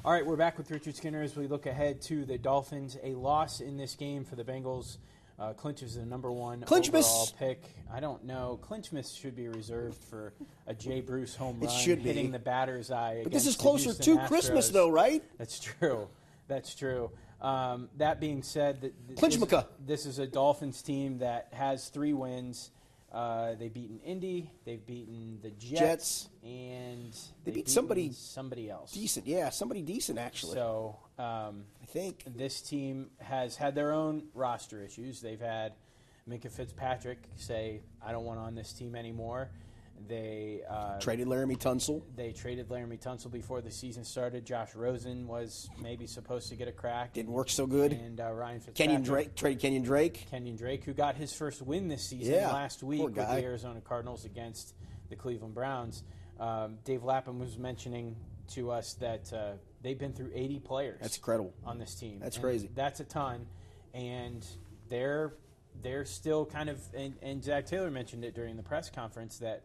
All 0.05 0.11
right, 0.11 0.25
we're 0.25 0.35
back 0.35 0.57
with 0.57 0.69
Richard 0.69 0.95
Skinner 0.95 1.23
as 1.23 1.35
we 1.35 1.47
look 1.47 1.65
ahead 1.65 2.01
to 2.03 2.23
the 2.23 2.37
Dolphins. 2.37 2.97
A 3.01 3.15
loss 3.15 3.61
in 3.61 3.77
this 3.77 3.95
game 3.95 4.25
for 4.25 4.35
the 4.35 4.43
Bengals 4.43 4.97
Uh, 5.39 5.51
Clinch 5.53 5.81
is 5.81 5.95
the 5.95 6.05
number 6.05 6.31
one 6.31 6.61
Clinchmas. 6.61 7.05
overall 7.05 7.29
pick. 7.39 7.63
I 7.91 7.99
don't 7.99 8.23
know. 8.23 8.59
Clinchmas 8.63 9.17
should 9.19 9.35
be 9.35 9.47
reserved 9.47 10.01
for 10.03 10.33
a 10.67 10.73
Jay 10.73 11.01
Bruce 11.01 11.35
home 11.35 11.57
It 11.61 11.65
run, 11.67 11.75
should 11.75 12.03
be. 12.03 12.09
hitting 12.09 12.31
the 12.31 12.39
batter's 12.39 12.91
eye. 12.91 13.21
But 13.23 13.31
this 13.31 13.47
is 13.47 13.55
closer 13.55 13.93
to 13.93 14.17
Christmas, 14.27 14.69
though, 14.69 14.89
right? 14.89 15.23
That's 15.37 15.59
true. 15.59 16.07
That's 16.47 16.75
true. 16.75 17.09
Um, 17.41 17.89
that 17.97 18.19
being 18.21 18.41
said, 18.43 18.81
th- 18.81 18.93
th- 19.19 19.19
this, 19.39 19.63
this 19.85 20.05
is 20.05 20.19
a 20.19 20.27
Dolphins 20.27 20.81
team 20.81 21.17
that 21.19 21.49
has 21.51 21.89
three 21.89 22.13
wins. 22.13 22.69
Uh, 23.13 23.53
they've 23.59 23.73
beaten 23.73 23.99
Indy, 23.99 24.49
they've 24.65 24.83
beaten 24.83 25.37
the 25.43 25.51
Jets, 25.51 25.79
Jets. 25.79 26.29
and 26.43 27.15
They 27.45 27.51
beat 27.51 27.69
somebody 27.69 28.11
somebody 28.11 28.69
else. 28.71 28.91
Decent, 28.91 29.27
yeah, 29.27 29.49
somebody 29.51 29.83
decent 29.83 30.17
actually. 30.17 30.55
So 30.55 30.97
um, 31.19 31.65
I 31.81 31.85
think 31.85 32.23
this 32.25 32.61
team 32.61 33.11
has 33.19 33.55
had 33.55 33.75
their 33.75 33.91
own 33.91 34.23
roster 34.33 34.81
issues. 34.81 35.21
They've 35.21 35.39
had 35.39 35.73
Minkah 36.27 36.49
Fitzpatrick 36.51 37.19
say, 37.35 37.81
"I 38.03 38.11
don't 38.11 38.25
want 38.25 38.39
on 38.39 38.55
this 38.55 38.73
team 38.73 38.95
anymore." 38.95 39.51
They 40.07 40.61
uh, 40.69 40.99
traded 40.99 41.27
Laremy 41.27 41.57
Tunsil. 41.57 42.01
they 42.15 42.33
traded 42.33 42.67
Laremy 42.67 42.99
Tunsil 43.01 43.31
before 43.31 43.61
the 43.61 43.71
season 43.71 44.03
started. 44.03 44.45
Josh 44.45 44.75
Rosen 44.75 45.27
was 45.27 45.69
maybe 45.81 46.07
supposed 46.07 46.49
to 46.49 46.55
get 46.55 46.67
a 46.67 46.71
crack. 46.73 47.13
Didn't 47.13 47.31
work 47.31 47.49
so 47.49 47.65
good. 47.65 47.93
And 47.93 48.19
uh, 48.19 48.31
Ryan 48.33 48.59
Fitzpatrick. 48.59 48.75
Kenyon 48.75 49.01
Drake 49.03 49.35
traded 49.35 49.61
Kenyon 49.61 49.83
Drake. 49.83 50.27
Kenyon 50.29 50.55
Drake, 50.57 50.83
who 50.83 50.93
got 50.93 51.15
his 51.15 51.31
first 51.33 51.61
win 51.61 51.87
this 51.87 52.03
season 52.03 52.33
Yeah, 52.33 52.51
last 52.51 52.83
week 52.83 53.01
with 53.01 53.15
the 53.15 53.21
Arizona 53.21 53.79
Cardinals 53.81 54.25
against 54.25 54.73
the 55.09 55.15
Cleveland 55.15 55.53
Browns. 55.55 56.03
Um, 56.39 56.79
Dave 56.83 57.03
Lapham 57.03 57.39
was 57.39 57.57
mentioning 57.57 58.15
to 58.49 58.71
us 58.71 58.95
that 58.95 59.31
uh, 59.31 59.51
they've 59.81 59.97
been 59.97 60.11
through 60.13 60.31
80 60.33 60.59
players 60.59 60.99
That's 61.01 61.15
incredible. 61.17 61.53
on 61.65 61.77
this 61.79 61.95
team. 61.95 62.19
That's 62.19 62.35
And 62.35 62.43
crazy. 62.43 62.69
That's 62.75 62.99
a 62.99 63.05
ton, 63.05 63.45
and 63.93 64.45
they're 64.89 65.35
they're 65.81 66.05
still 66.05 66.45
kind 66.45 66.69
of. 66.69 66.79
And, 66.93 67.15
and 67.21 67.43
Zac 67.43 67.67
Taylor 67.67 67.89
mentioned 67.89 68.25
it 68.25 68.35
during 68.35 68.57
the 68.57 68.63
press 68.63 68.89
conference 68.89 69.37
that 69.39 69.63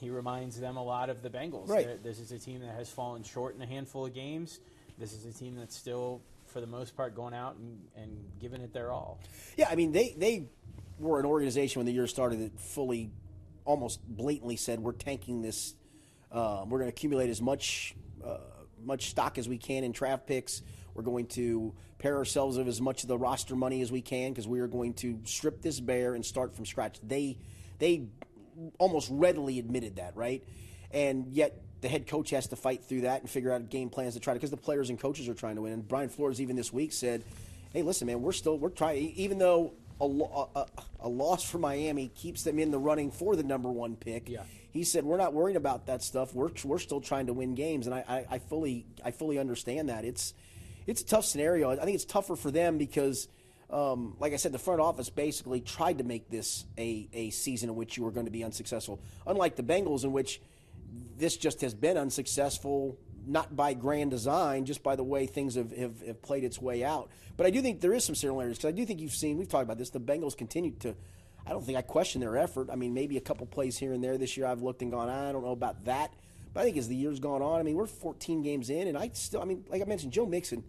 he 0.00 0.10
reminds 0.10 0.58
them 0.58 0.76
a 0.76 0.82
lot 0.82 1.10
of 1.10 1.22
the 1.22 1.30
Bengals. 1.30 1.68
Right. 1.68 1.86
They're- 1.86 1.98
This 2.02 2.18
is 2.18 2.32
a 2.32 2.38
team 2.38 2.60
that 2.60 2.74
has 2.74 2.90
fallen 2.90 3.22
short 3.22 3.54
in 3.54 3.62
a 3.62 3.66
handful 3.66 4.06
of 4.06 4.14
games. 4.14 4.58
This 4.98 5.12
is 5.12 5.24
a 5.26 5.32
team 5.38 5.56
that's 5.56 5.76
still, 5.76 6.22
for 6.46 6.60
the 6.60 6.66
most 6.66 6.96
part, 6.96 7.14
going 7.14 7.34
out 7.34 7.56
and, 7.56 7.78
and 7.96 8.24
giving 8.40 8.60
it 8.60 8.72
their 8.72 8.90
all. 8.90 9.18
Yeah, 9.56 9.68
I 9.70 9.74
mean 9.76 9.92
they 9.92 10.14
they 10.16 10.46
were 10.98 11.18
an 11.20 11.26
organization 11.26 11.80
when 11.80 11.86
the 11.86 11.92
year 11.92 12.06
started 12.06 12.40
that 12.40 12.60
fully, 12.60 13.10
almost 13.64 14.00
blatantly 14.06 14.56
said 14.56 14.80
we're 14.80 14.92
tanking 14.92 15.42
this. 15.42 15.74
Uh, 16.32 16.64
we're 16.68 16.78
going 16.78 16.90
to 16.90 16.94
accumulate 16.94 17.28
as 17.30 17.40
much 17.42 17.94
uh, 18.24 18.38
much 18.84 19.10
stock 19.10 19.36
as 19.38 19.48
we 19.48 19.58
can 19.58 19.84
in 19.84 19.92
draft 19.92 20.26
picks. 20.26 20.62
We're 20.94 21.02
going 21.02 21.26
to 21.28 21.72
pair 21.98 22.16
ourselves 22.16 22.56
of 22.56 22.68
as 22.68 22.80
much 22.80 23.02
of 23.02 23.08
the 23.08 23.16
roster 23.18 23.54
money 23.56 23.80
as 23.80 23.90
we 23.92 24.00
can 24.02 24.32
because 24.32 24.46
we 24.48 24.60
are 24.60 24.66
going 24.68 24.94
to 24.94 25.20
strip 25.24 25.62
this 25.62 25.80
bare 25.80 26.14
and 26.14 26.24
start 26.24 26.54
from 26.54 26.66
scratch. 26.66 26.98
They 27.02 27.38
they 27.78 28.06
almost 28.78 29.08
readily 29.12 29.58
admitted 29.58 29.96
that, 29.96 30.16
right? 30.16 30.42
And 30.90 31.28
yet 31.28 31.60
the 31.80 31.88
head 31.88 32.06
coach 32.06 32.30
has 32.30 32.48
to 32.48 32.56
fight 32.56 32.84
through 32.84 33.02
that 33.02 33.20
and 33.22 33.30
figure 33.30 33.52
out 33.52 33.68
game 33.70 33.88
plans 33.90 34.14
to 34.14 34.20
try 34.20 34.34
to 34.34 34.38
because 34.38 34.50
the 34.50 34.56
players 34.56 34.90
and 34.90 34.98
coaches 35.00 35.28
are 35.28 35.34
trying 35.34 35.56
to 35.56 35.62
win. 35.62 35.72
And 35.72 35.86
Brian 35.88 36.08
Flores 36.08 36.40
even 36.40 36.56
this 36.56 36.72
week 36.72 36.92
said, 36.92 37.22
"Hey, 37.72 37.82
listen, 37.82 38.06
man, 38.06 38.22
we're 38.22 38.32
still 38.32 38.58
we're 38.58 38.68
trying. 38.70 39.12
Even 39.16 39.38
though 39.38 39.72
a, 40.00 40.04
a, 40.04 40.66
a 41.00 41.08
loss 41.08 41.42
for 41.48 41.58
Miami 41.58 42.08
keeps 42.08 42.42
them 42.42 42.58
in 42.58 42.70
the 42.70 42.78
running 42.78 43.10
for 43.10 43.36
the 43.36 43.42
number 43.42 43.70
one 43.70 43.96
pick, 43.96 44.28
Yeah. 44.28 44.42
he 44.72 44.82
said 44.84 45.04
we're 45.04 45.16
not 45.18 45.32
worried 45.34 45.56
about 45.56 45.86
that 45.86 46.02
stuff. 46.02 46.34
We're 46.34 46.50
we're 46.64 46.78
still 46.78 47.00
trying 47.00 47.26
to 47.26 47.32
win 47.32 47.54
games, 47.54 47.86
and 47.86 47.94
I, 47.94 48.04
I, 48.08 48.34
I 48.34 48.38
fully 48.40 48.86
I 49.04 49.10
fully 49.10 49.38
understand 49.38 49.88
that. 49.88 50.04
It's 50.04 50.34
it's 50.86 51.02
a 51.02 51.06
tough 51.06 51.24
scenario. 51.24 51.70
I 51.70 51.76
think 51.84 51.94
it's 51.94 52.04
tougher 52.04 52.34
for 52.36 52.50
them 52.50 52.76
because, 52.78 53.28
um, 53.72 54.16
like 54.18 54.32
I 54.32 54.36
said, 54.36 54.52
the 54.52 54.58
front 54.58 54.80
office 54.80 55.10
basically 55.10 55.60
tried 55.60 55.98
to 55.98 56.04
make 56.04 56.28
this 56.28 56.64
a, 56.78 57.08
a 57.12 57.30
season 57.30 57.68
in 57.70 57.76
which 57.76 57.96
you 57.96 58.04
were 58.04 58.10
going 58.10 58.26
to 58.26 58.32
be 58.32 58.44
unsuccessful. 58.44 59.00
Unlike 59.26 59.56
the 59.56 59.62
Bengals, 59.62 60.04
in 60.04 60.12
which 60.12 60.40
this 61.16 61.36
just 61.36 61.60
has 61.60 61.74
been 61.74 61.96
unsuccessful, 61.96 62.98
not 63.26 63.54
by 63.54 63.74
grand 63.74 64.10
design, 64.10 64.64
just 64.64 64.82
by 64.82 64.96
the 64.96 65.04
way 65.04 65.26
things 65.26 65.54
have, 65.54 65.76
have, 65.76 66.00
have 66.06 66.22
played 66.22 66.44
its 66.44 66.60
way 66.60 66.82
out. 66.82 67.10
But 67.36 67.46
I 67.46 67.50
do 67.50 67.62
think 67.62 67.80
there 67.80 67.94
is 67.94 68.04
some 68.04 68.14
similarities 68.14 68.58
because 68.58 68.68
I 68.68 68.76
do 68.76 68.84
think 68.84 69.00
you've 69.00 69.14
seen, 69.14 69.38
we've 69.38 69.48
talked 69.48 69.64
about 69.64 69.78
this, 69.78 69.90
the 69.90 70.00
Bengals 70.00 70.36
continue 70.36 70.72
to. 70.80 70.94
I 71.46 71.50
don't 71.50 71.64
think 71.64 71.78
I 71.78 71.82
question 71.82 72.20
their 72.20 72.36
effort. 72.36 72.68
I 72.70 72.76
mean, 72.76 72.92
maybe 72.92 73.16
a 73.16 73.20
couple 73.20 73.46
plays 73.46 73.78
here 73.78 73.92
and 73.92 74.02
there 74.02 74.18
this 74.18 74.36
year 74.36 74.46
I've 74.46 74.62
looked 74.62 74.82
and 74.82 74.90
gone, 74.90 75.08
I 75.08 75.32
don't 75.32 75.44
know 75.44 75.52
about 75.52 75.84
that. 75.84 76.12
But 76.52 76.60
I 76.60 76.64
think 76.64 76.76
as 76.76 76.88
the 76.88 76.96
year's 76.96 77.20
gone 77.20 77.42
on, 77.42 77.60
I 77.60 77.62
mean, 77.62 77.76
we're 77.76 77.86
14 77.86 78.42
games 78.42 78.70
in, 78.70 78.88
and 78.88 78.98
I 78.98 79.10
still, 79.12 79.40
I 79.40 79.44
mean, 79.44 79.64
like 79.68 79.82
I 79.82 79.84
mentioned, 79.84 80.12
Joe 80.12 80.26
Mixon, 80.26 80.64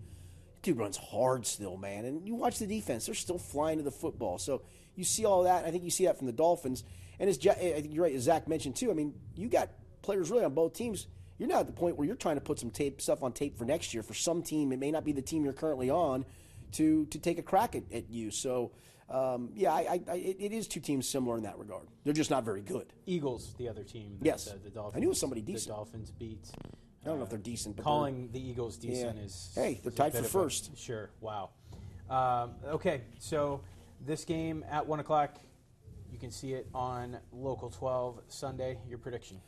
dude 0.62 0.78
runs 0.78 0.97
hard 0.97 1.45
still, 1.45 1.78
man. 1.78 2.06
And 2.06 2.28
you 2.28 2.36
watch 2.36 2.60
the 2.60 2.67
defense; 2.67 3.06
they're 3.06 3.15
still 3.15 3.38
flying 3.38 3.78
to 3.78 3.84
the 3.84 3.91
football. 3.91 4.38
So 4.38 4.62
you 4.95 5.04
see 5.04 5.26
all 5.26 5.43
that. 5.43 5.65
I 5.65 5.71
think 5.71 5.84
you 5.84 5.91
see 5.91 6.06
that 6.06 6.17
from 6.17 6.28
the 6.28 6.34
Dolphins. 6.34 6.84
And 7.19 7.30
as 7.30 7.38
I 7.47 7.54
think 7.54 7.93
you're 7.93 8.04
right, 8.04 8.15
as 8.15 8.24
Zac 8.24 8.47
mentioned 8.47 8.76
too. 8.76 8.89
I 8.91 8.93
mean, 8.93 9.13
you 9.36 9.47
got 9.47 9.69
players 10.02 10.32
really 10.32 10.43
on 10.45 10.54
both 10.54 10.74
teams. 10.74 11.08
You're 11.38 11.50
now 11.50 11.60
at 11.60 11.67
the 11.67 11.74
point 11.74 11.97
where 11.97 12.06
you're 12.06 12.15
trying 12.15 12.36
to 12.36 12.41
put 12.41 12.60
some 12.60 12.69
tape 12.71 13.02
stuff 13.02 13.24
on 13.24 13.32
tape 13.34 13.58
for 13.58 13.65
next 13.65 13.93
year 13.93 14.04
for 14.04 14.13
some 14.13 14.43
team. 14.43 14.71
It 14.71 14.80
may 14.80 14.91
not 14.91 15.04
be 15.06 15.12
the 15.12 15.21
team 15.21 15.43
you're 15.43 15.54
currently 15.54 15.89
on 15.89 16.26
to 16.74 17.06
to 17.08 17.19
take 17.19 17.38
a 17.39 17.43
crack 17.43 17.76
at, 17.76 17.84
at 17.93 18.10
you. 18.10 18.32
So. 18.32 18.71
Um, 19.10 19.50
yeah, 19.56 19.74
I, 19.74 19.80
I, 19.80 20.02
I, 20.10 20.15
it 20.15 20.38
it 20.39 20.52
is 20.54 20.69
two 20.69 20.80
teams 20.80 21.06
similar 21.10 21.36
in 21.36 21.43
that 21.43 21.58
regard. 21.60 21.86
They're 22.06 22.13
just 22.13 22.30
not 22.32 22.45
very 22.45 22.62
good. 22.62 22.93
Eagles, 23.06 23.54
the 23.58 23.67
other 23.67 23.84
team. 23.84 24.15
that, 24.21 24.26
Yes. 24.26 24.47
uh, 24.47 24.54
the 24.63 24.69
I 24.69 24.74
Dolphins. 24.74 25.02
knew 25.02 25.08
it 25.08 25.10
was 25.10 25.19
somebody 25.19 25.41
decent. 25.41 25.67
The 25.67 25.74
Dolphins 25.74 26.12
beat. 26.12 26.50
I 27.04 27.08
don't 27.08 27.18
know 27.18 27.24
if 27.24 27.30
they're 27.30 27.40
decent, 27.40 27.76
but 27.78 27.84
Calling 27.84 28.30
the 28.32 28.40
Eagles 28.40 28.78
decent 28.78 29.18
Yeah. 29.18 29.24
is 29.24 29.52
Hey, 29.56 29.80
they're 29.82 29.90
is 29.92 29.96
a 29.96 29.98
tied 29.98 30.12
bit 30.14 30.20
for 30.20 30.20
of 30.20 30.26
a- 30.26 30.30
first. 30.30 30.78
sure. 30.78 31.10
Wow. 31.20 31.50
Um, 32.10 32.52
okay, 32.68 33.02
so 33.20 33.62
this 34.06 34.24
game 34.26 34.64
at 34.70 34.86
one 34.86 35.00
o'clock, 35.00 35.38
you 36.12 36.20
can 36.20 36.30
see 36.32 36.54
it 36.54 36.68
on 36.76 37.18
Local 37.32 37.70
12 37.70 38.20
Sunday. 38.28 38.78
Your 38.88 38.98
prediction? 39.00 39.42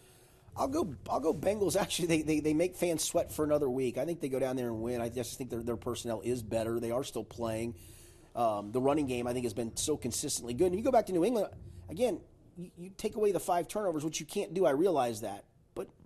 I'll 0.56 0.68
go. 0.68 0.96
I'll 1.10 1.20
go. 1.20 1.34
Bengals. 1.34 1.76
Actually, 1.82 2.08
they, 2.08 2.22
they, 2.22 2.40
they 2.40 2.54
make 2.54 2.76
fans 2.76 3.04
sweat 3.04 3.32
for 3.32 3.44
another 3.44 3.70
week. 3.70 3.98
I 3.98 4.06
think 4.06 4.22
they 4.22 4.30
go 4.30 4.40
down 4.40 4.56
there 4.56 4.68
and 4.70 4.82
win. 4.82 5.02
I 5.02 5.10
just 5.10 5.38
think 5.38 5.50
their 5.50 5.62
their 5.64 5.78
personnel 5.78 6.22
is 6.22 6.42
better. 6.44 6.80
They 6.80 6.92
are 6.92 7.04
still 7.04 7.24
playing. 7.24 7.76
Um, 8.36 8.72
the 8.72 8.82
running 8.82 9.06
game, 9.08 9.28
I 9.28 9.34
think, 9.34 9.46
has 9.46 9.54
been 9.54 9.76
so 9.76 9.98
consistently 9.98 10.54
good. 10.54 10.68
And 10.68 10.76
you 10.76 10.82
go 10.84 10.92
back 10.92 11.06
to 11.08 11.12
New 11.14 11.24
England 11.26 11.48
again. 11.90 12.20
You, 12.56 12.70
you 12.78 12.90
take 12.98 13.16
away 13.16 13.32
the 13.32 13.40
five 13.40 13.68
turnovers, 13.68 14.04
which 14.06 14.20
you 14.20 14.26
can't 14.26 14.54
do. 14.54 14.66
I 14.66 14.72
realize 14.72 15.22
that, 15.22 15.44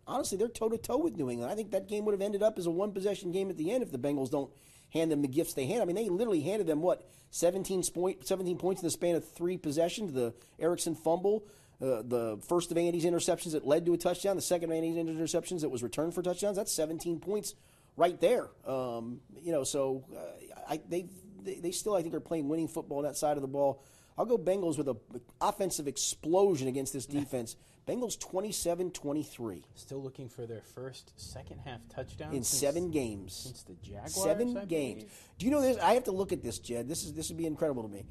honestly, 0.07 0.37
they're 0.37 0.47
toe 0.47 0.69
to 0.69 0.77
toe 0.77 0.97
with 0.97 1.17
New 1.17 1.29
England. 1.29 1.51
I 1.51 1.55
think 1.55 1.71
that 1.71 1.87
game 1.87 2.05
would 2.05 2.13
have 2.13 2.21
ended 2.21 2.41
up 2.41 2.57
as 2.57 2.65
a 2.65 2.71
one 2.71 2.91
possession 2.91 3.31
game 3.31 3.49
at 3.49 3.57
the 3.57 3.71
end 3.71 3.83
if 3.83 3.91
the 3.91 3.99
Bengals 3.99 4.31
don't 4.31 4.51
hand 4.91 5.11
them 5.11 5.21
the 5.21 5.27
gifts 5.27 5.53
they 5.53 5.65
hand. 5.65 5.81
I 5.81 5.85
mean, 5.85 5.95
they 5.95 6.09
literally 6.09 6.41
handed 6.41 6.67
them 6.67 6.81
what 6.81 7.07
17 7.31 7.83
point 7.93 8.25
17 8.25 8.57
points 8.57 8.81
in 8.81 8.87
the 8.87 8.91
span 8.91 9.15
of 9.15 9.29
three 9.29 9.57
possessions. 9.57 10.13
The 10.13 10.33
Erickson 10.59 10.95
fumble. 10.95 11.45
Uh, 11.79 12.01
the 12.01 12.39
first 12.47 12.71
of 12.71 12.77
Andy's 12.77 13.05
interceptions 13.05 13.51
that 13.51 13.67
led 13.67 13.85
to 13.85 13.93
a 13.93 13.97
touchdown, 13.97 14.35
the 14.35 14.41
second 14.41 14.71
of 14.71 14.75
Andy's 14.75 14.95
interceptions 14.95 15.61
that 15.61 15.69
was 15.69 15.83
returned 15.83 16.15
for 16.15 16.23
touchdowns. 16.23 16.57
That's 16.57 16.71
17 16.71 17.19
points 17.19 17.53
right 17.95 18.19
there. 18.19 18.49
Um, 18.65 19.21
you 19.43 19.51
know, 19.51 19.63
so 19.63 20.03
uh, 20.15 20.63
I, 20.67 20.81
they, 20.89 21.05
they 21.43 21.55
they 21.55 21.71
still 21.71 21.95
I 21.95 22.01
think 22.01 22.15
are 22.15 22.19
playing 22.19 22.49
winning 22.49 22.67
football 22.67 22.99
on 22.99 23.03
that 23.03 23.17
side 23.17 23.37
of 23.37 23.41
the 23.41 23.47
ball. 23.47 23.83
I'll 24.17 24.25
go 24.25 24.37
Bengals 24.37 24.77
with 24.77 24.87
an 24.87 24.97
offensive 25.39 25.87
explosion 25.87 26.67
against 26.67 26.93
this 26.93 27.05
defense. 27.19 27.55
Bengals 27.87 28.17
27-23 28.17 29.63
Still 29.75 30.03
looking 30.03 30.27
for 30.27 30.45
their 30.45 30.61
first 30.61 31.13
second 31.15 31.59
half 31.63 31.79
touchdown 31.89 32.33
in 32.33 32.43
since- 32.43 32.59
seven 32.59 32.91
games. 32.91 33.33
Since 33.33 33.63
the 33.63 33.75
Jaguars, 33.75 34.13
Seven 34.13 34.57
I 34.57 34.65
games. 34.65 35.03
believe? 35.03 35.13
Do 35.37 35.45
you 35.45 35.51
know 35.51 35.61
this? 35.61 35.77
I 35.77 35.93
have 35.93 36.03
to 36.05 36.11
look 36.11 36.31
at 36.33 36.43
this, 36.43 36.59
Jed. 36.59 36.89
This 36.89 37.05
is 37.05 37.13
this 37.13 37.29
would 37.29 37.37
be 37.37 37.45
incredible 37.45 37.83
to 37.83 37.89
me. 37.89 38.05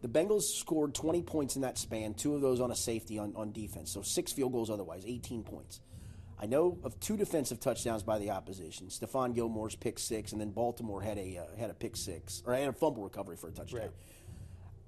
The 0.00 0.08
Bengals 0.08 0.42
scored 0.42 0.94
20 0.94 1.22
points 1.22 1.56
in 1.56 1.62
that 1.62 1.76
span, 1.76 2.14
two 2.14 2.34
of 2.34 2.40
those 2.40 2.60
on 2.60 2.70
a 2.70 2.76
safety 2.76 3.18
on, 3.18 3.34
on 3.36 3.52
defense. 3.52 3.90
So 3.90 4.00
six 4.00 4.32
field 4.32 4.52
goals 4.52 4.70
otherwise, 4.70 5.04
18 5.04 5.42
points. 5.42 5.80
I 6.40 6.46
know 6.46 6.78
of 6.84 6.98
two 7.00 7.16
defensive 7.16 7.58
touchdowns 7.58 8.04
by 8.04 8.20
the 8.20 8.30
opposition. 8.30 8.86
Stephon 8.86 9.34
Gilmore's 9.34 9.74
pick 9.74 9.98
six, 9.98 10.30
and 10.30 10.40
then 10.40 10.50
Baltimore 10.52 11.02
had 11.02 11.18
a 11.18 11.38
uh, 11.38 11.56
had 11.58 11.68
a 11.68 11.74
pick 11.74 11.96
six 11.96 12.42
or 12.46 12.54
had 12.54 12.68
a 12.68 12.72
fumble 12.72 13.02
recovery 13.02 13.36
for 13.36 13.48
a 13.48 13.52
touchdown. 13.52 13.80
Right. 13.80 13.90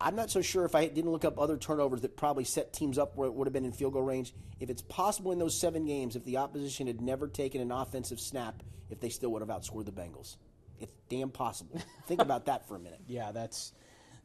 I'm 0.01 0.17
not 0.17 0.31
so 0.31 0.41
sure 0.41 0.65
if 0.65 0.75
I 0.75 0.87
didn't 0.87 1.11
look 1.11 1.25
up 1.25 1.39
other 1.39 1.57
turnovers 1.57 2.01
that 2.03 2.17
probably 2.17 2.45
set 2.45 2.73
teams 2.73 2.97
up 2.97 3.17
where 3.17 3.29
it 3.29 3.35
would 3.35 3.47
have 3.47 3.53
been 3.53 3.65
in 3.67 3.73
field 3.73 3.93
goal 3.93 4.03
range. 4.03 4.33
If 4.59 4.71
it's 4.71 4.83
possible 4.83 5.33
in 5.33 5.39
those 5.39 5.59
seven 5.59 5.85
games, 5.85 6.17
if 6.17 6.25
the 6.25 6.39
opposition 6.39 6.87
had 6.87 7.01
never 7.01 7.29
taken 7.29 7.61
an 7.61 7.71
offensive 7.71 8.19
snap, 8.19 8.63
if 8.89 9.01
they 9.01 9.11
still 9.11 9.31
would 9.33 9.43
have 9.43 9.51
outscored 9.51 9.85
the 9.85 9.93
Bengals. 9.93 10.37
It's 10.81 10.93
damn 11.09 11.31
possible. 11.31 11.81
Think 12.07 12.23
about 12.23 12.47
that 12.47 12.67
for 12.67 12.77
a 12.77 12.79
minute. 12.79 13.01
Yeah, 13.07 13.33
that's 13.33 13.73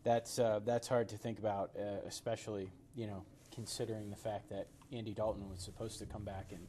that's 0.04 0.40
uh, 0.40 0.62
that's 0.64 0.88
hard 0.88 1.10
to 1.10 1.18
think 1.18 1.40
about, 1.40 1.72
uh, 1.78 2.08
especially 2.08 2.72
you 2.96 3.08
know 3.08 3.26
considering 3.54 4.10
the 4.10 4.16
fact 4.16 4.50
that 4.50 4.68
Andy 4.94 5.14
Dalton 5.14 5.50
was 5.50 5.60
supposed 5.62 6.00
to 6.00 6.06
come 6.06 6.24
back 6.24 6.52
and 6.52 6.66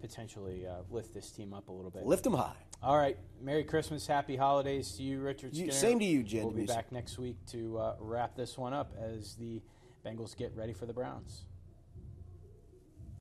potentially 0.00 0.66
uh, 0.66 0.82
lift 0.90 1.14
this 1.14 1.30
team 1.30 1.52
up 1.52 1.68
a 1.68 1.72
little 1.72 1.90
bit. 1.90 2.04
Lift 2.06 2.24
them 2.24 2.34
high. 2.34 2.56
All 2.82 2.96
right, 2.96 3.18
Merry 3.42 3.64
Christmas, 3.64 4.06
Happy 4.06 4.36
Holidays 4.36 4.92
to 4.92 5.02
you, 5.02 5.20
Richard. 5.20 5.54
You- 5.54 5.72
same 5.72 5.98
to 5.98 6.04
you, 6.04 6.22
Jed 6.22 6.44
We'll 6.44 6.52
be 6.52 6.64
back 6.64 6.92
next 6.92 7.18
week 7.18 7.36
to 7.46 7.76
uh, 7.78 7.96
wrap 7.98 8.36
this 8.36 8.56
one 8.56 8.72
up 8.72 8.92
as 8.96 9.34
the 9.34 9.60
Bengals 10.06 10.36
get 10.36 10.54
ready 10.54 10.72
for 10.72 10.86
the 10.86 10.92
Browns. 10.92 11.44